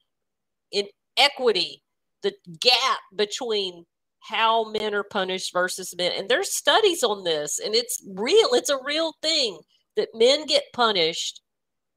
[0.71, 1.83] inequity
[2.23, 3.85] the gap between
[4.21, 6.11] how men are punished versus men.
[6.15, 8.49] And there's studies on this, and it's real.
[8.53, 9.59] It's a real thing
[9.95, 11.41] that men get punished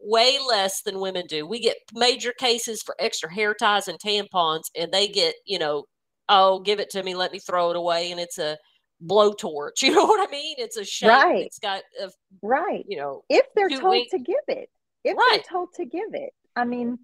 [0.01, 1.47] way less than women do.
[1.47, 5.85] We get major cases for extra hair ties and tampons, and they get, you know,
[6.29, 8.57] oh, give it to me, let me throw it away, and it's a
[9.05, 9.71] blowtorch.
[9.83, 10.57] You know what I mean?
[10.59, 11.11] It's a shape.
[11.11, 11.45] Right.
[11.45, 12.11] It's got a
[12.43, 12.85] right.
[12.89, 14.13] You know, if they're told weeks.
[14.13, 14.71] to give it,
[15.05, 15.29] if right.
[15.33, 16.99] they're told to give it, I mean,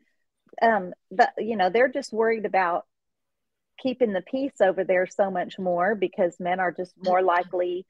[0.62, 2.86] um, but you know, they're just worried about
[3.82, 7.86] keeping the peace over there so much more because men are just more likely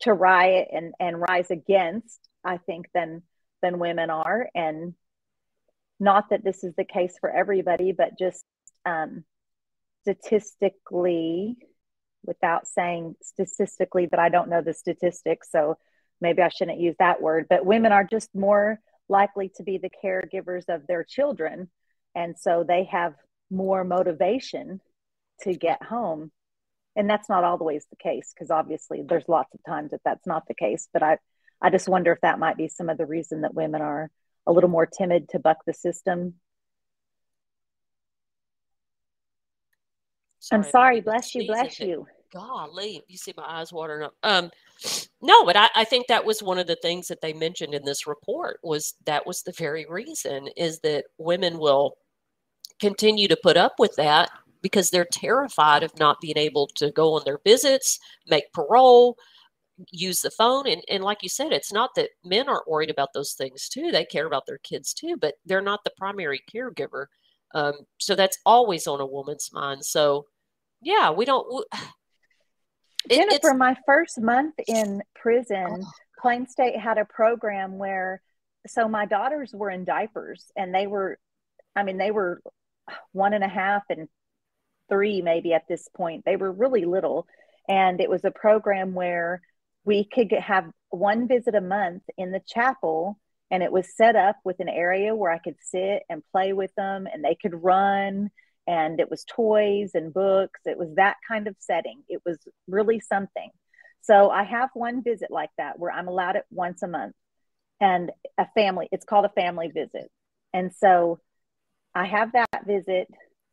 [0.00, 3.22] to riot and, and rise against, I think, than
[3.62, 4.48] than women are.
[4.54, 4.94] And
[6.00, 8.44] not that this is the case for everybody, but just
[8.84, 9.24] um,
[10.02, 11.56] statistically,
[12.24, 15.78] without saying statistically that I don't know the statistics, so
[16.20, 19.90] maybe I shouldn't use that word, but women are just more likely to be the
[20.04, 21.70] caregivers of their children.
[22.14, 23.14] And so they have
[23.50, 24.80] more motivation
[25.40, 26.30] to get home.
[26.94, 30.46] And that's not always the case because obviously there's lots of times that that's not
[30.46, 31.16] the case but i
[31.60, 34.10] i just wonder if that might be some of the reason that women are
[34.46, 36.34] a little more timid to buck the system.
[40.40, 42.06] Sorry, i'm sorry bless you bless you.
[42.32, 44.14] Golly you see my eyes watering up.
[44.22, 44.50] Um
[45.22, 47.84] no but I, I think that was one of the things that they mentioned in
[47.84, 51.96] this report was that was the very reason is that women will
[52.80, 54.28] continue to put up with that
[54.62, 57.98] because they're terrified of not being able to go on their visits,
[58.28, 59.16] make parole,
[59.90, 60.68] use the phone.
[60.68, 63.90] And, and like you said, it's not that men aren't worried about those things too.
[63.90, 67.06] They care about their kids too, but they're not the primary caregiver.
[67.54, 69.84] Um, so that's always on a woman's mind.
[69.84, 70.26] So,
[70.80, 71.46] yeah, we don't.
[73.10, 75.90] It, Jennifer, my first month in prison, oh.
[76.20, 78.22] Plane State had a program where,
[78.68, 81.18] so my daughters were in diapers and they were,
[81.74, 82.40] I mean, they were
[83.10, 84.06] one and a half and
[84.92, 86.24] three maybe at this point.
[86.24, 87.26] They were really little.
[87.68, 89.40] And it was a program where
[89.84, 93.18] we could get, have one visit a month in the chapel.
[93.50, 96.74] And it was set up with an area where I could sit and play with
[96.74, 98.30] them and they could run.
[98.66, 100.60] And it was toys and books.
[100.64, 102.02] It was that kind of setting.
[102.08, 102.38] It was
[102.68, 103.50] really something.
[104.02, 107.14] So I have one visit like that where I'm allowed it once a month
[107.80, 110.10] and a family, it's called a family visit.
[110.52, 111.20] And so
[111.94, 113.08] I have that visit.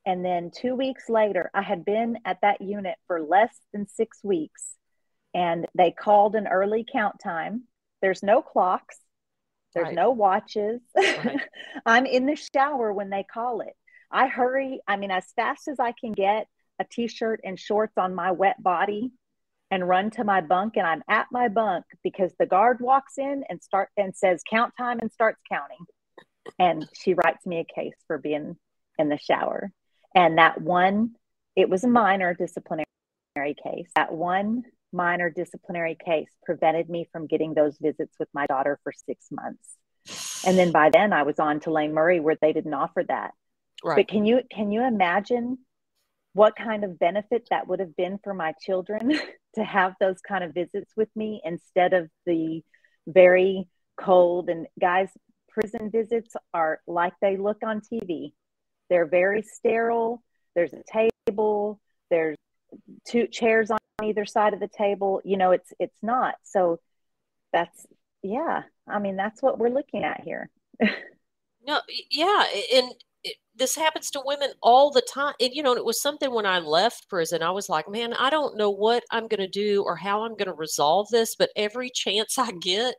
[0.05, 4.19] And then two weeks later, I had been at that unit for less than six
[4.23, 4.73] weeks
[5.33, 7.63] and they called an early count time.
[8.01, 8.97] There's no clocks,
[9.73, 9.95] there's right.
[9.95, 10.81] no watches.
[10.95, 11.39] Right.
[11.85, 13.73] I'm in the shower when they call it.
[14.11, 16.47] I hurry, I mean, as fast as I can get
[16.79, 19.11] a t shirt and shorts on my wet body
[19.69, 23.43] and run to my bunk and I'm at my bunk because the guard walks in
[23.49, 25.85] and start and says count time and starts counting
[26.57, 28.55] and she writes me a case for being
[28.97, 29.71] in the shower
[30.16, 31.12] and that one
[31.55, 32.86] it was a minor disciplinary
[33.36, 38.80] case that one minor disciplinary case prevented me from getting those visits with my daughter
[38.84, 39.76] for 6 months
[40.45, 43.32] and then by then I was on to Lane Murray where they didn't offer that
[43.84, 43.97] right.
[43.97, 45.60] but can you can you imagine
[46.34, 49.20] what kind of benefit that would have been for my children
[49.55, 52.62] to have those kind of visits with me instead of the
[53.07, 55.10] very cold and guys
[55.49, 58.34] prison visits are like they look on TV.
[58.89, 60.23] They're very sterile.
[60.55, 60.83] There's a
[61.27, 61.79] table,
[62.09, 62.37] there's
[63.07, 65.21] two chairs on either side of the table.
[65.23, 66.35] You know, it's it's not.
[66.43, 66.79] So
[67.53, 67.85] that's
[68.21, 68.63] yeah.
[68.87, 70.49] I mean, that's what we're looking at here.
[70.81, 71.79] no,
[72.09, 72.91] yeah, and
[73.59, 75.33] this happens to women all the time.
[75.39, 78.29] And, you know, it was something when I left prison, I was like, man, I
[78.29, 81.49] don't know what I'm going to do or how I'm going to resolve this, but
[81.55, 82.95] every chance I get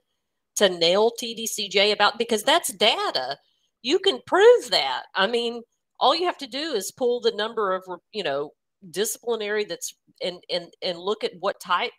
[0.56, 3.38] to nail TDCJ about, because that's data,
[3.82, 5.04] you can prove that.
[5.14, 5.62] I mean,
[6.00, 8.50] all you have to do is pull the number of, you know,
[8.90, 11.92] disciplinary that's and and and look at what type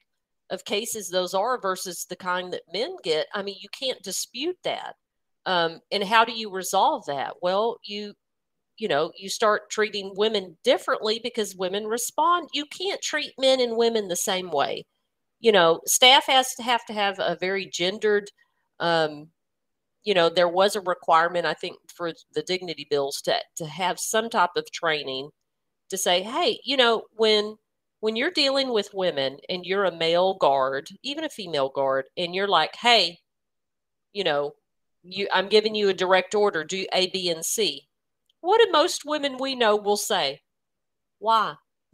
[0.50, 3.28] of cases those are versus the kind that men get.
[3.34, 4.96] I mean, you can't dispute that.
[5.46, 7.36] Um, and how do you resolve that?
[7.42, 8.14] Well, you
[8.78, 12.50] you know, you start treating women differently because women respond.
[12.52, 14.86] You can't treat men and women the same way.
[15.40, 18.32] You know, staff has to have to have a very gendered,
[18.80, 19.30] um,
[20.04, 24.00] you know, there was a requirement, I think, for the dignity bills to, to have
[24.00, 25.30] some type of training
[25.90, 27.58] to say, hey, you know, when
[28.00, 32.34] when you're dealing with women and you're a male guard, even a female guard, and
[32.34, 33.20] you're like, hey,
[34.14, 34.54] you know,
[35.04, 37.88] you I'm giving you a direct order, do A, B, and C
[38.42, 40.42] what do most women we know will say?
[41.20, 41.56] Why?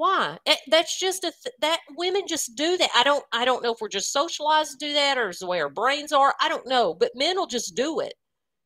[0.00, 0.38] Why?
[0.46, 2.88] Eh, that's just a th- that women just do that.
[2.94, 5.46] I don't I don't know if we're just socialized to do that or is the
[5.46, 6.34] way our brains are.
[6.40, 8.14] I don't know, but men will just do it.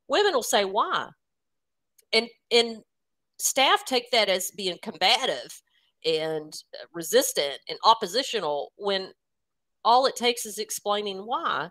[0.08, 1.08] Women will say why,
[2.12, 2.82] and and
[3.38, 5.62] staff take that as being combative
[6.04, 9.12] and uh, resistant and oppositional when
[9.84, 11.70] all it takes is explaining why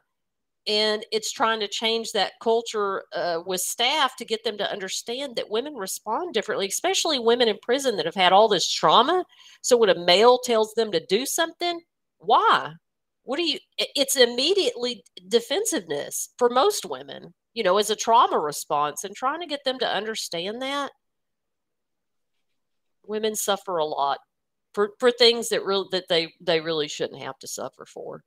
[0.67, 5.35] and it's trying to change that culture uh, with staff to get them to understand
[5.35, 9.25] that women respond differently especially women in prison that have had all this trauma.
[9.61, 11.81] So when a male tells them to do something
[12.19, 12.73] why?
[13.23, 19.03] What do you it's immediately defensiveness for most women you know as a trauma response
[19.03, 20.91] and trying to get them to understand that.
[23.05, 24.19] Women suffer a lot
[24.73, 28.23] for for things that really that they they really shouldn't have to suffer for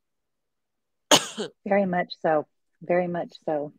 [1.66, 2.46] very much so.
[2.82, 3.72] Very much so.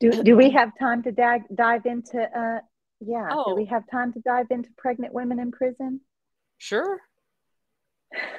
[0.00, 2.60] Do do we have time to dive dive into uh
[3.00, 3.44] yeah, oh.
[3.50, 6.00] do we have time to dive into pregnant women in prison?
[6.58, 7.00] Sure.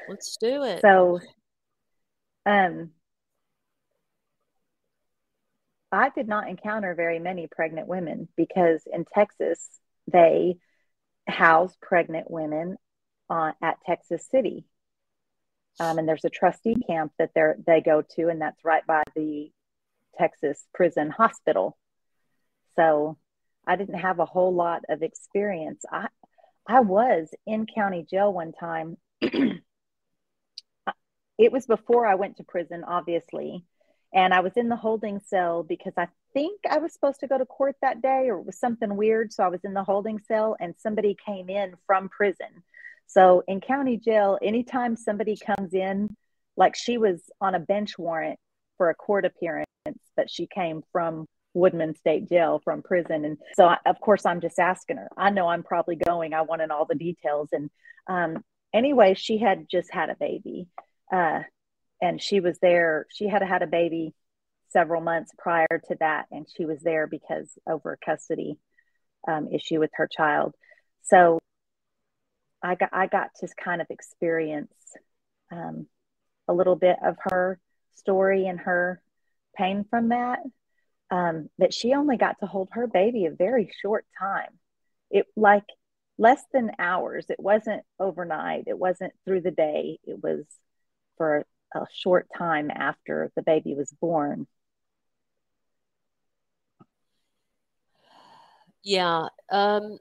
[0.07, 0.81] Let's do it.
[0.81, 1.19] So
[2.45, 2.91] um
[5.91, 9.69] I did not encounter very many pregnant women because in Texas
[10.11, 10.57] they
[11.27, 12.77] house pregnant women
[13.29, 14.65] uh, at Texas City
[15.79, 19.03] um, and there's a trustee camp that they they go to, and that's right by
[19.15, 19.51] the
[20.17, 21.77] Texas Prison Hospital.
[22.75, 23.17] So
[23.67, 25.83] I didn't have a whole lot of experience.
[25.91, 26.07] I
[26.67, 28.97] I was in county jail one time.
[29.21, 29.61] it
[31.51, 33.65] was before I went to prison, obviously,
[34.13, 37.37] and I was in the holding cell because I think I was supposed to go
[37.37, 39.33] to court that day, or it was something weird.
[39.33, 42.63] So I was in the holding cell, and somebody came in from prison
[43.07, 46.15] so in county jail, anytime somebody comes in,
[46.57, 48.39] like she was on a bench warrant
[48.77, 49.67] for a court appearance,
[50.15, 53.25] but she came from Woodman State Jail from prison.
[53.25, 55.09] And so, I, of course, I'm just asking her.
[55.17, 56.33] I know I'm probably going.
[56.33, 57.49] I wanted all the details.
[57.51, 57.69] And
[58.07, 58.43] um,
[58.73, 60.67] anyway, she had just had a baby.
[61.11, 61.41] Uh,
[62.01, 63.05] and she was there.
[63.09, 64.13] She had had a baby
[64.69, 66.25] several months prior to that.
[66.31, 68.59] And she was there because over a custody
[69.27, 70.53] um, issue with her child.
[71.03, 71.39] So
[72.65, 74.73] I got I got to kind of experience
[75.51, 75.87] um,
[76.47, 77.59] a little bit of her
[77.95, 79.01] story and her
[79.55, 80.39] pain from that.
[81.11, 84.49] Um, that she only got to hold her baby a very short time.
[85.11, 85.65] It like
[86.17, 87.27] less than hours.
[87.29, 88.63] It wasn't overnight.
[88.65, 89.99] It wasn't through the day.
[90.03, 90.45] It was
[91.17, 91.45] for
[91.75, 94.47] a short time after the baby was born.
[98.83, 99.27] Yeah.
[99.51, 99.99] Um,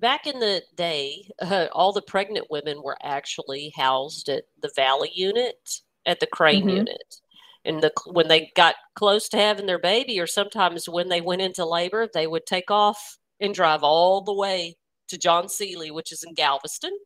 [0.00, 5.10] back in the day, uh, all the pregnant women were actually housed at the Valley
[5.14, 6.76] unit, at the Crain mm-hmm.
[6.76, 7.16] unit.
[7.64, 11.42] And the when they got close to having their baby, or sometimes when they went
[11.42, 14.76] into labor, they would take off and drive all the way
[15.08, 16.96] to John Sealy, which is in Galveston,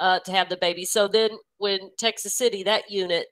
[0.00, 0.84] uh, to have the baby.
[0.84, 3.26] So then, when Texas City, that unit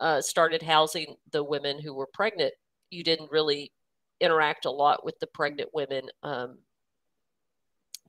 [0.00, 2.54] uh, started housing the women who were pregnant,
[2.88, 3.72] you didn't really
[4.18, 6.56] interact a lot with the pregnant women um,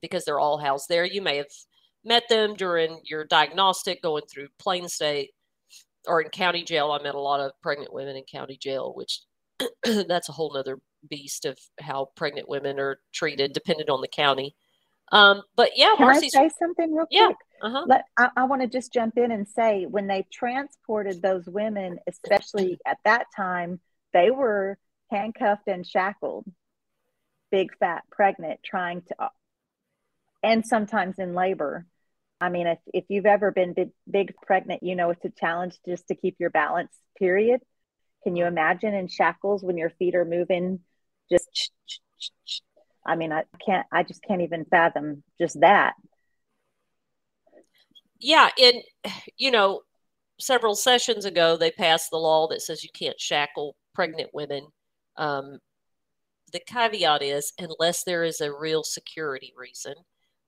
[0.00, 1.04] because they're all housed there.
[1.04, 1.46] You may have
[2.04, 5.30] met them during your diagnostic going through Plane State
[6.06, 6.90] or in county jail.
[6.90, 9.20] I met a lot of pregnant women in county jail, which
[9.84, 10.78] that's a whole nother
[11.08, 14.54] beast of how pregnant women are treated, depending on the county.
[15.10, 17.36] Um, but yeah, Can Marci's, I say something real yeah, quick?
[17.62, 17.84] Uh-huh.
[17.86, 21.98] Let, I, I want to just jump in and say when they transported those women,
[22.06, 23.80] especially at that time,
[24.12, 24.78] they were
[25.10, 26.44] handcuffed and shackled,
[27.50, 29.30] big, fat, pregnant, trying to,
[30.42, 31.86] and sometimes in labor.
[32.40, 35.76] I mean, if, if you've ever been big, big pregnant, you know it's a challenge
[35.86, 37.60] just to keep your balance, period.
[38.22, 40.80] Can you imagine in shackles when your feet are moving
[41.30, 41.72] just
[43.08, 45.94] I mean, I can't, I just can't even fathom just that.
[48.20, 48.50] Yeah.
[48.60, 48.82] And,
[49.38, 49.80] you know,
[50.38, 54.66] several sessions ago, they passed the law that says you can't shackle pregnant women.
[55.16, 55.58] Um,
[56.52, 59.94] the caveat is unless there is a real security reason.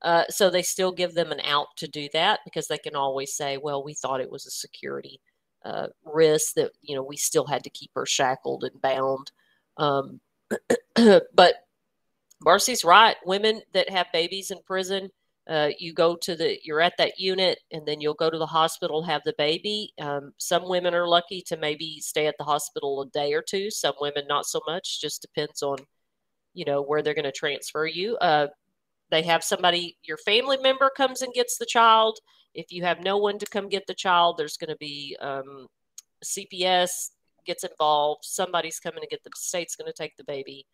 [0.02, 3.34] Uh, so they still give them an out to do that because they can always
[3.34, 5.20] say, well, we thought it was a security
[5.64, 9.30] uh, risk that, you know, we still had to keep her shackled and bound.
[9.76, 10.20] Um,
[11.34, 11.54] but
[12.44, 13.16] Marci's right.
[13.24, 15.10] Women that have babies in prison,
[15.48, 18.46] uh, you go to the, you're at that unit, and then you'll go to the
[18.46, 19.92] hospital, have the baby.
[20.00, 23.70] Um, some women are lucky to maybe stay at the hospital a day or two.
[23.70, 25.00] Some women not so much.
[25.00, 25.78] Just depends on,
[26.54, 28.16] you know, where they're going to transfer you.
[28.18, 28.46] Uh,
[29.10, 32.18] they have somebody, your family member comes and gets the child.
[32.54, 35.66] If you have no one to come get the child, there's going to be um,
[36.24, 37.10] CPS
[37.46, 38.24] gets involved.
[38.24, 40.66] Somebody's coming to get the state's going to take the baby.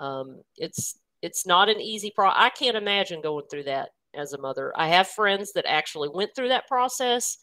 [0.00, 2.28] Um, it's it's not an easy pro.
[2.28, 4.72] I can't imagine going through that as a mother.
[4.76, 7.38] I have friends that actually went through that process.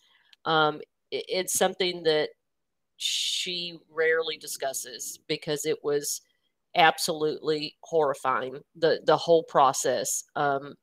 [0.46, 2.30] Um, it, it's something that
[2.98, 6.22] she rarely discusses because it was
[6.76, 10.74] absolutely horrifying the the whole process um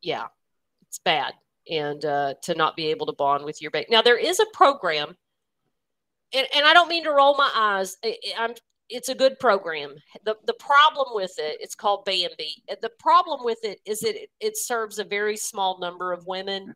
[0.00, 0.26] yeah
[0.88, 1.34] it's bad
[1.70, 4.46] and uh to not be able to bond with your baby now there is a
[4.54, 5.14] program
[6.32, 8.54] and, and i don't mean to roll my eyes I, i'm
[8.92, 9.94] it's a good program.
[10.24, 12.62] The the problem with it, it's called Bambi.
[12.80, 16.74] The problem with it is it, it serves a very small number of women,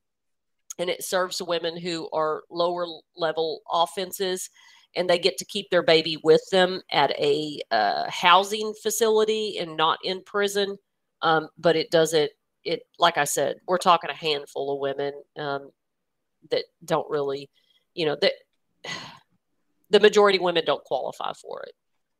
[0.78, 2.86] and it serves women who are lower
[3.16, 4.48] level offenses,
[4.96, 9.76] and they get to keep their baby with them at a uh, housing facility and
[9.76, 10.76] not in prison.
[11.22, 12.30] Um, but it doesn't.
[12.64, 15.70] It like I said, we're talking a handful of women um,
[16.50, 17.48] that don't really,
[17.94, 18.32] you know, that
[19.90, 21.72] the majority women don't qualify for it.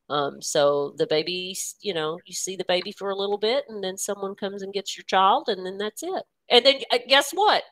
[0.09, 3.83] Um, so the baby, you know, you see the baby for a little bit, and
[3.83, 6.23] then someone comes and gets your child, and then that's it.
[6.49, 7.65] And then uh, guess what?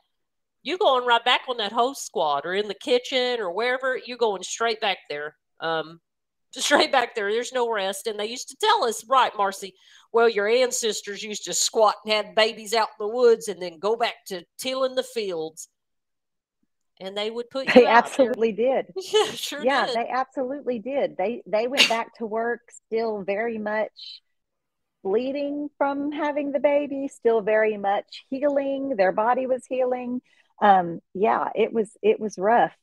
[0.65, 3.97] You're going right back on that host squad, or in the kitchen, or wherever.
[4.05, 5.37] You're going straight back there.
[5.61, 6.01] Um,
[6.51, 7.31] straight back there.
[7.31, 8.09] There's no rest.
[8.09, 9.73] And they used to tell us, right, Marci?
[10.13, 13.79] Well, your ancestors used to squat and have babies out in the woods, and then
[13.79, 15.69] go back to tilling the fields
[17.01, 19.97] and they would put they absolutely did yeah sure yeah did.
[19.97, 24.21] they absolutely did they they went back to work still very much
[25.03, 30.21] bleeding from having the baby still very much healing their body was healing
[30.63, 32.75] um yeah it was it was rough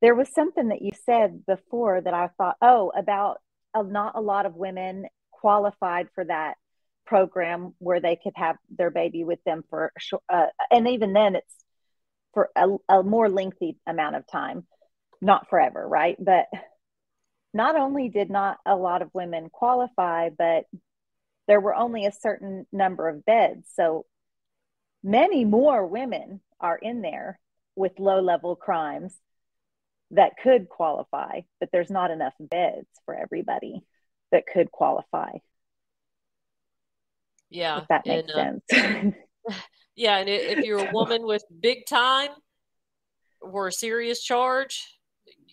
[0.00, 3.38] there was something that you said before that i thought oh about
[3.74, 6.54] uh, not a lot of women qualified for that
[7.06, 9.92] program where they could have their baby with them for
[10.28, 11.54] uh, and even then it's
[12.34, 14.66] for a, a more lengthy amount of time,
[15.20, 16.16] not forever, right?
[16.18, 16.46] But
[17.54, 20.64] not only did not a lot of women qualify, but
[21.46, 23.68] there were only a certain number of beds.
[23.74, 24.04] So
[25.02, 27.38] many more women are in there
[27.76, 29.14] with low level crimes
[30.10, 33.82] that could qualify, but there's not enough beds for everybody
[34.32, 35.32] that could qualify.
[37.50, 37.78] Yeah.
[37.78, 39.14] If that makes and, uh, sense.
[39.98, 42.28] Yeah, and if you're a woman with big time
[43.40, 44.96] or a serious charge,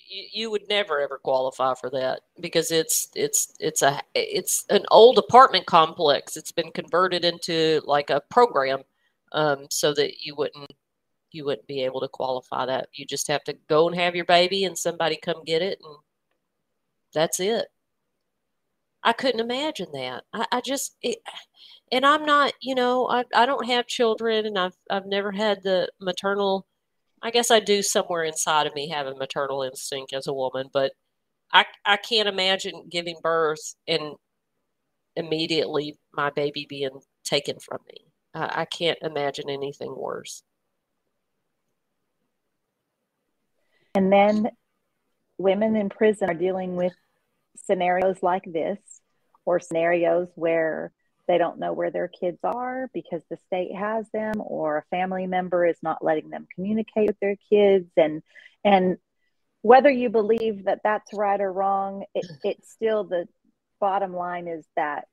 [0.08, 4.86] you, you would never ever qualify for that because it's it's it's a it's an
[4.92, 6.38] old apartment complex.
[6.38, 8.84] It's been converted into like a program,
[9.32, 10.72] um, so that you wouldn't
[11.36, 12.90] you wouldn't be able to qualify that.
[12.94, 15.98] You just have to go and have your baby, and somebody come get it, and
[17.14, 17.68] that's it.
[19.04, 20.24] I couldn't imagine that.
[20.34, 21.20] I, I just, it,
[21.92, 25.64] and I'm not, you know, I, I don't have children, and I've I've never had
[25.64, 26.68] the maternal
[27.22, 30.70] I guess I do somewhere inside of me have a maternal instinct as a woman,
[30.72, 30.94] but
[31.52, 34.16] I I can't imagine giving birth and
[35.16, 38.06] immediately my baby being taken from me.
[38.34, 40.44] I, I can't imagine anything worse.
[43.96, 44.50] And then
[45.38, 46.94] women in prison are dealing with
[47.56, 48.80] scenarios like this
[49.46, 50.92] or scenarios where
[51.28, 55.28] they don't know where their kids are because the state has them or a family
[55.28, 57.90] member is not letting them communicate with their kids.
[57.98, 58.22] And
[58.64, 58.98] and
[59.62, 62.50] whether you believe that that's right or wrong it, mm-hmm.
[62.50, 63.28] it's still the
[63.80, 65.06] bottom line is that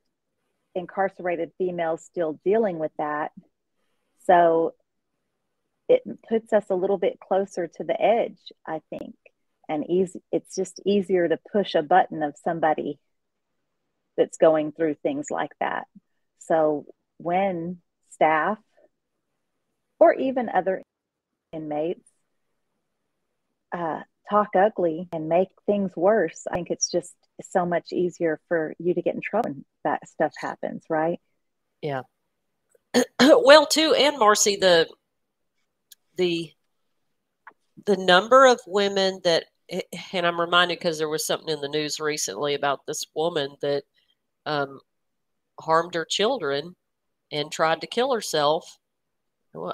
[0.75, 3.31] incarcerated females still dealing with that.
[4.25, 4.75] So
[5.89, 9.15] it puts us a little bit closer to the edge i think
[9.69, 12.99] and easy it's just easier to push a button of somebody
[14.17, 15.87] that's going through things like that.
[16.39, 16.85] So
[17.17, 17.79] when
[18.11, 18.57] staff
[19.99, 20.83] or even other
[21.51, 22.07] inmates
[23.75, 28.73] uh, talk ugly and make things worse, I think it's just so much easier for
[28.79, 31.19] you to get in trouble when that stuff happens, right?
[31.81, 32.01] Yeah.
[33.19, 34.87] well, too, and Marci, the
[36.17, 36.51] the
[37.85, 39.45] the number of women that
[40.13, 43.83] and I'm reminded because there was something in the news recently about this woman that
[44.45, 44.79] um,
[45.59, 46.75] harmed her children
[47.31, 48.77] and tried to kill herself.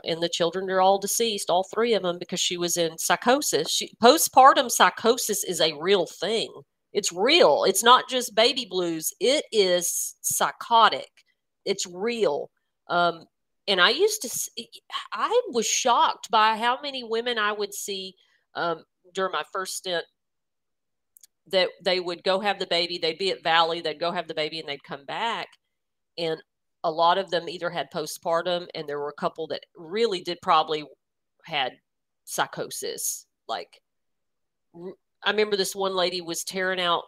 [0.03, 3.69] And the children are all deceased, all three of them, because she was in psychosis.
[3.69, 6.51] She, postpartum psychosis is a real thing.
[6.91, 7.63] It's real.
[7.63, 9.13] It's not just baby blues.
[9.21, 11.09] It is psychotic.
[11.63, 12.51] It's real.
[12.89, 13.25] Um,
[13.69, 14.67] and I used to, see,
[15.13, 18.15] I was shocked by how many women I would see
[18.55, 20.03] um, during my first stint
[21.51, 22.97] that they would go have the baby.
[22.97, 25.49] They'd be at Valley, they'd go have the baby, and they'd come back.
[26.17, 26.41] And
[26.83, 30.39] a lot of them either had postpartum, and there were a couple that really did
[30.41, 30.83] probably
[31.45, 31.73] had
[32.25, 33.27] psychosis.
[33.47, 33.81] Like,
[34.75, 37.03] I remember this one lady was tearing out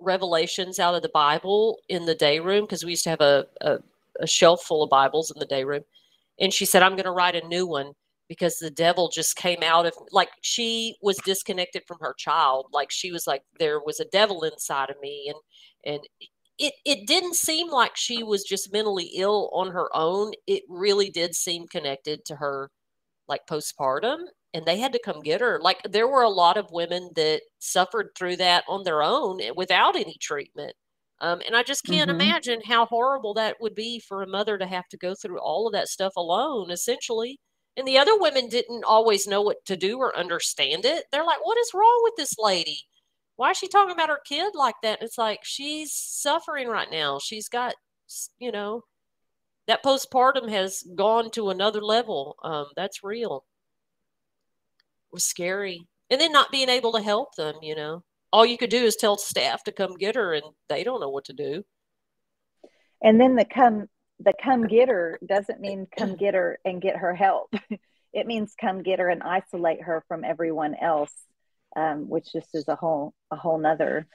[0.00, 3.46] revelations out of the Bible in the day room because we used to have a,
[3.60, 3.78] a,
[4.22, 5.82] a shelf full of Bibles in the day room.
[6.40, 7.92] And she said, I'm going to write a new one
[8.28, 12.66] because the devil just came out of like she was disconnected from her child.
[12.72, 15.36] Like she was like there was a devil inside of me and
[15.94, 16.08] and
[16.58, 20.32] it it didn't seem like she was just mentally ill on her own.
[20.46, 22.70] It really did seem connected to her
[23.28, 24.20] like postpartum
[24.54, 25.60] and they had to come get her.
[25.60, 29.96] Like there were a lot of women that suffered through that on their own without
[29.96, 30.74] any treatment
[31.22, 32.20] um, and i just can't mm-hmm.
[32.20, 35.66] imagine how horrible that would be for a mother to have to go through all
[35.66, 37.38] of that stuff alone essentially
[37.76, 41.04] and the other women didn't always know what to do or understand it.
[41.10, 42.80] They're like, what is wrong with this lady?
[43.36, 45.00] Why is she talking about her kid like that?
[45.00, 47.18] And it's like, she's suffering right now.
[47.18, 47.74] She's got,
[48.38, 48.82] you know,
[49.66, 52.36] that postpartum has gone to another level.
[52.44, 53.44] Um, that's real.
[55.10, 55.80] It was scary.
[56.10, 58.02] And then not being able to help them, you know.
[58.32, 61.10] All you could do is tell staff to come get her, and they don't know
[61.10, 61.64] what to do.
[63.02, 63.88] And then the come
[64.20, 67.52] the come get her doesn't mean come get her and get her help.
[68.12, 71.12] it means come get her and isolate her from everyone else,
[71.76, 74.06] um, which just is a whole a whole nother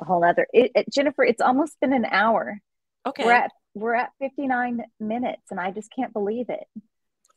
[0.00, 0.46] a whole nother.
[0.52, 2.60] It, it, Jennifer, it's almost been an hour.
[3.06, 6.64] Okay, we're at we're at 59 minutes, and I just can't believe it.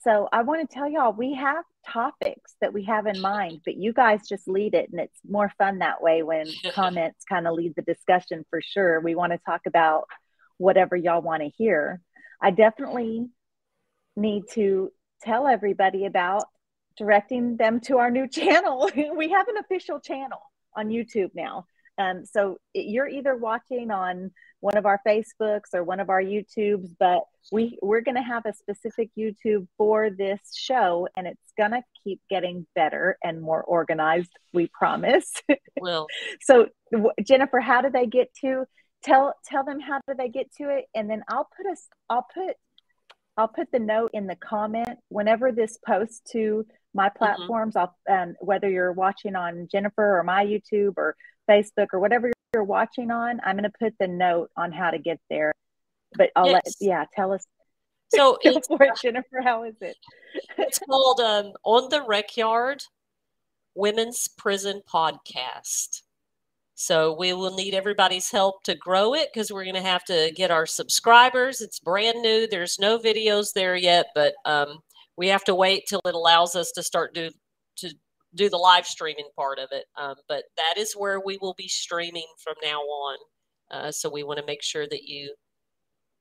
[0.07, 3.75] So I want to tell y'all we have topics that we have in mind, but
[3.75, 7.55] you guys just lead it, and it's more fun that way when comments kind of
[7.55, 9.01] lead the discussion for sure.
[9.01, 10.05] We want to talk about
[10.59, 11.99] whatever y'all want to hear.
[12.41, 13.27] I definitely
[14.15, 14.93] need to
[15.23, 16.45] tell everybody about
[16.97, 18.89] directing them to our new channel.
[18.95, 20.39] we have an official channel
[20.73, 21.65] on YouTube now.
[21.97, 26.89] Um, so you're either watching on one of our Facebooks or one of our YouTubes,
[26.99, 31.71] but we we're going to have a specific YouTube for this show, and it's going
[31.71, 34.31] to keep getting better and more organized.
[34.53, 35.31] We promise.
[35.79, 36.07] Well,
[36.41, 36.69] so
[37.23, 38.65] Jennifer, how do they get to?
[39.03, 42.25] tell tell them how do they get to it and then i'll put us i'll
[42.33, 42.55] put
[43.37, 47.17] i'll put the note in the comment whenever this posts to my mm-hmm.
[47.17, 47.91] platforms mm-hmm.
[48.09, 51.15] i'll um, whether you're watching on jennifer or my youtube or
[51.49, 54.99] facebook or whatever you're watching on i'm going to put the note on how to
[54.99, 55.53] get there
[56.15, 56.61] but i'll yes.
[56.65, 57.45] let yeah tell us
[58.13, 59.41] So Go for it, Jennifer.
[59.43, 59.97] How is it?
[60.57, 62.83] it's called um, On the Rec Yard
[63.75, 66.03] Women's Prison Podcast.
[66.75, 70.31] So we will need everybody's help to grow it because we're going to have to
[70.35, 71.59] get our subscribers.
[71.59, 72.47] It's brand new.
[72.47, 74.79] There's no videos there yet, but um,
[75.17, 77.31] we have to wait till it allows us to start do
[77.77, 77.93] to
[78.37, 79.85] do the live streaming part of it.
[79.97, 83.17] Um, but that is where we will be streaming from now on.
[83.69, 85.33] Uh, so we want to make sure that you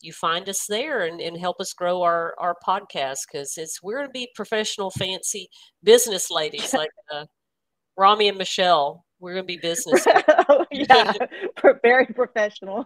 [0.01, 3.99] you find us there and, and help us grow our our podcast because it's we're
[3.99, 5.49] going to be professional, fancy
[5.83, 7.25] business ladies like uh,
[7.97, 9.05] Rami and Michelle.
[9.19, 10.07] We're going to be business.
[10.51, 11.15] oh, yeah,
[11.83, 12.85] very professional.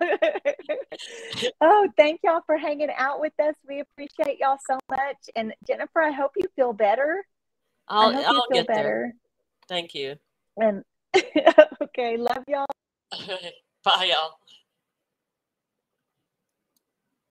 [1.60, 3.54] oh, thank y'all for hanging out with us.
[3.68, 5.16] We appreciate y'all so much.
[5.34, 7.24] And Jennifer, I hope you feel better.
[7.90, 8.82] I'll, I'll feel better.
[8.82, 9.14] There.
[9.68, 10.16] Thank you.
[10.56, 10.84] And
[11.82, 12.66] okay, love y'all.
[13.84, 14.38] Bye, y'all.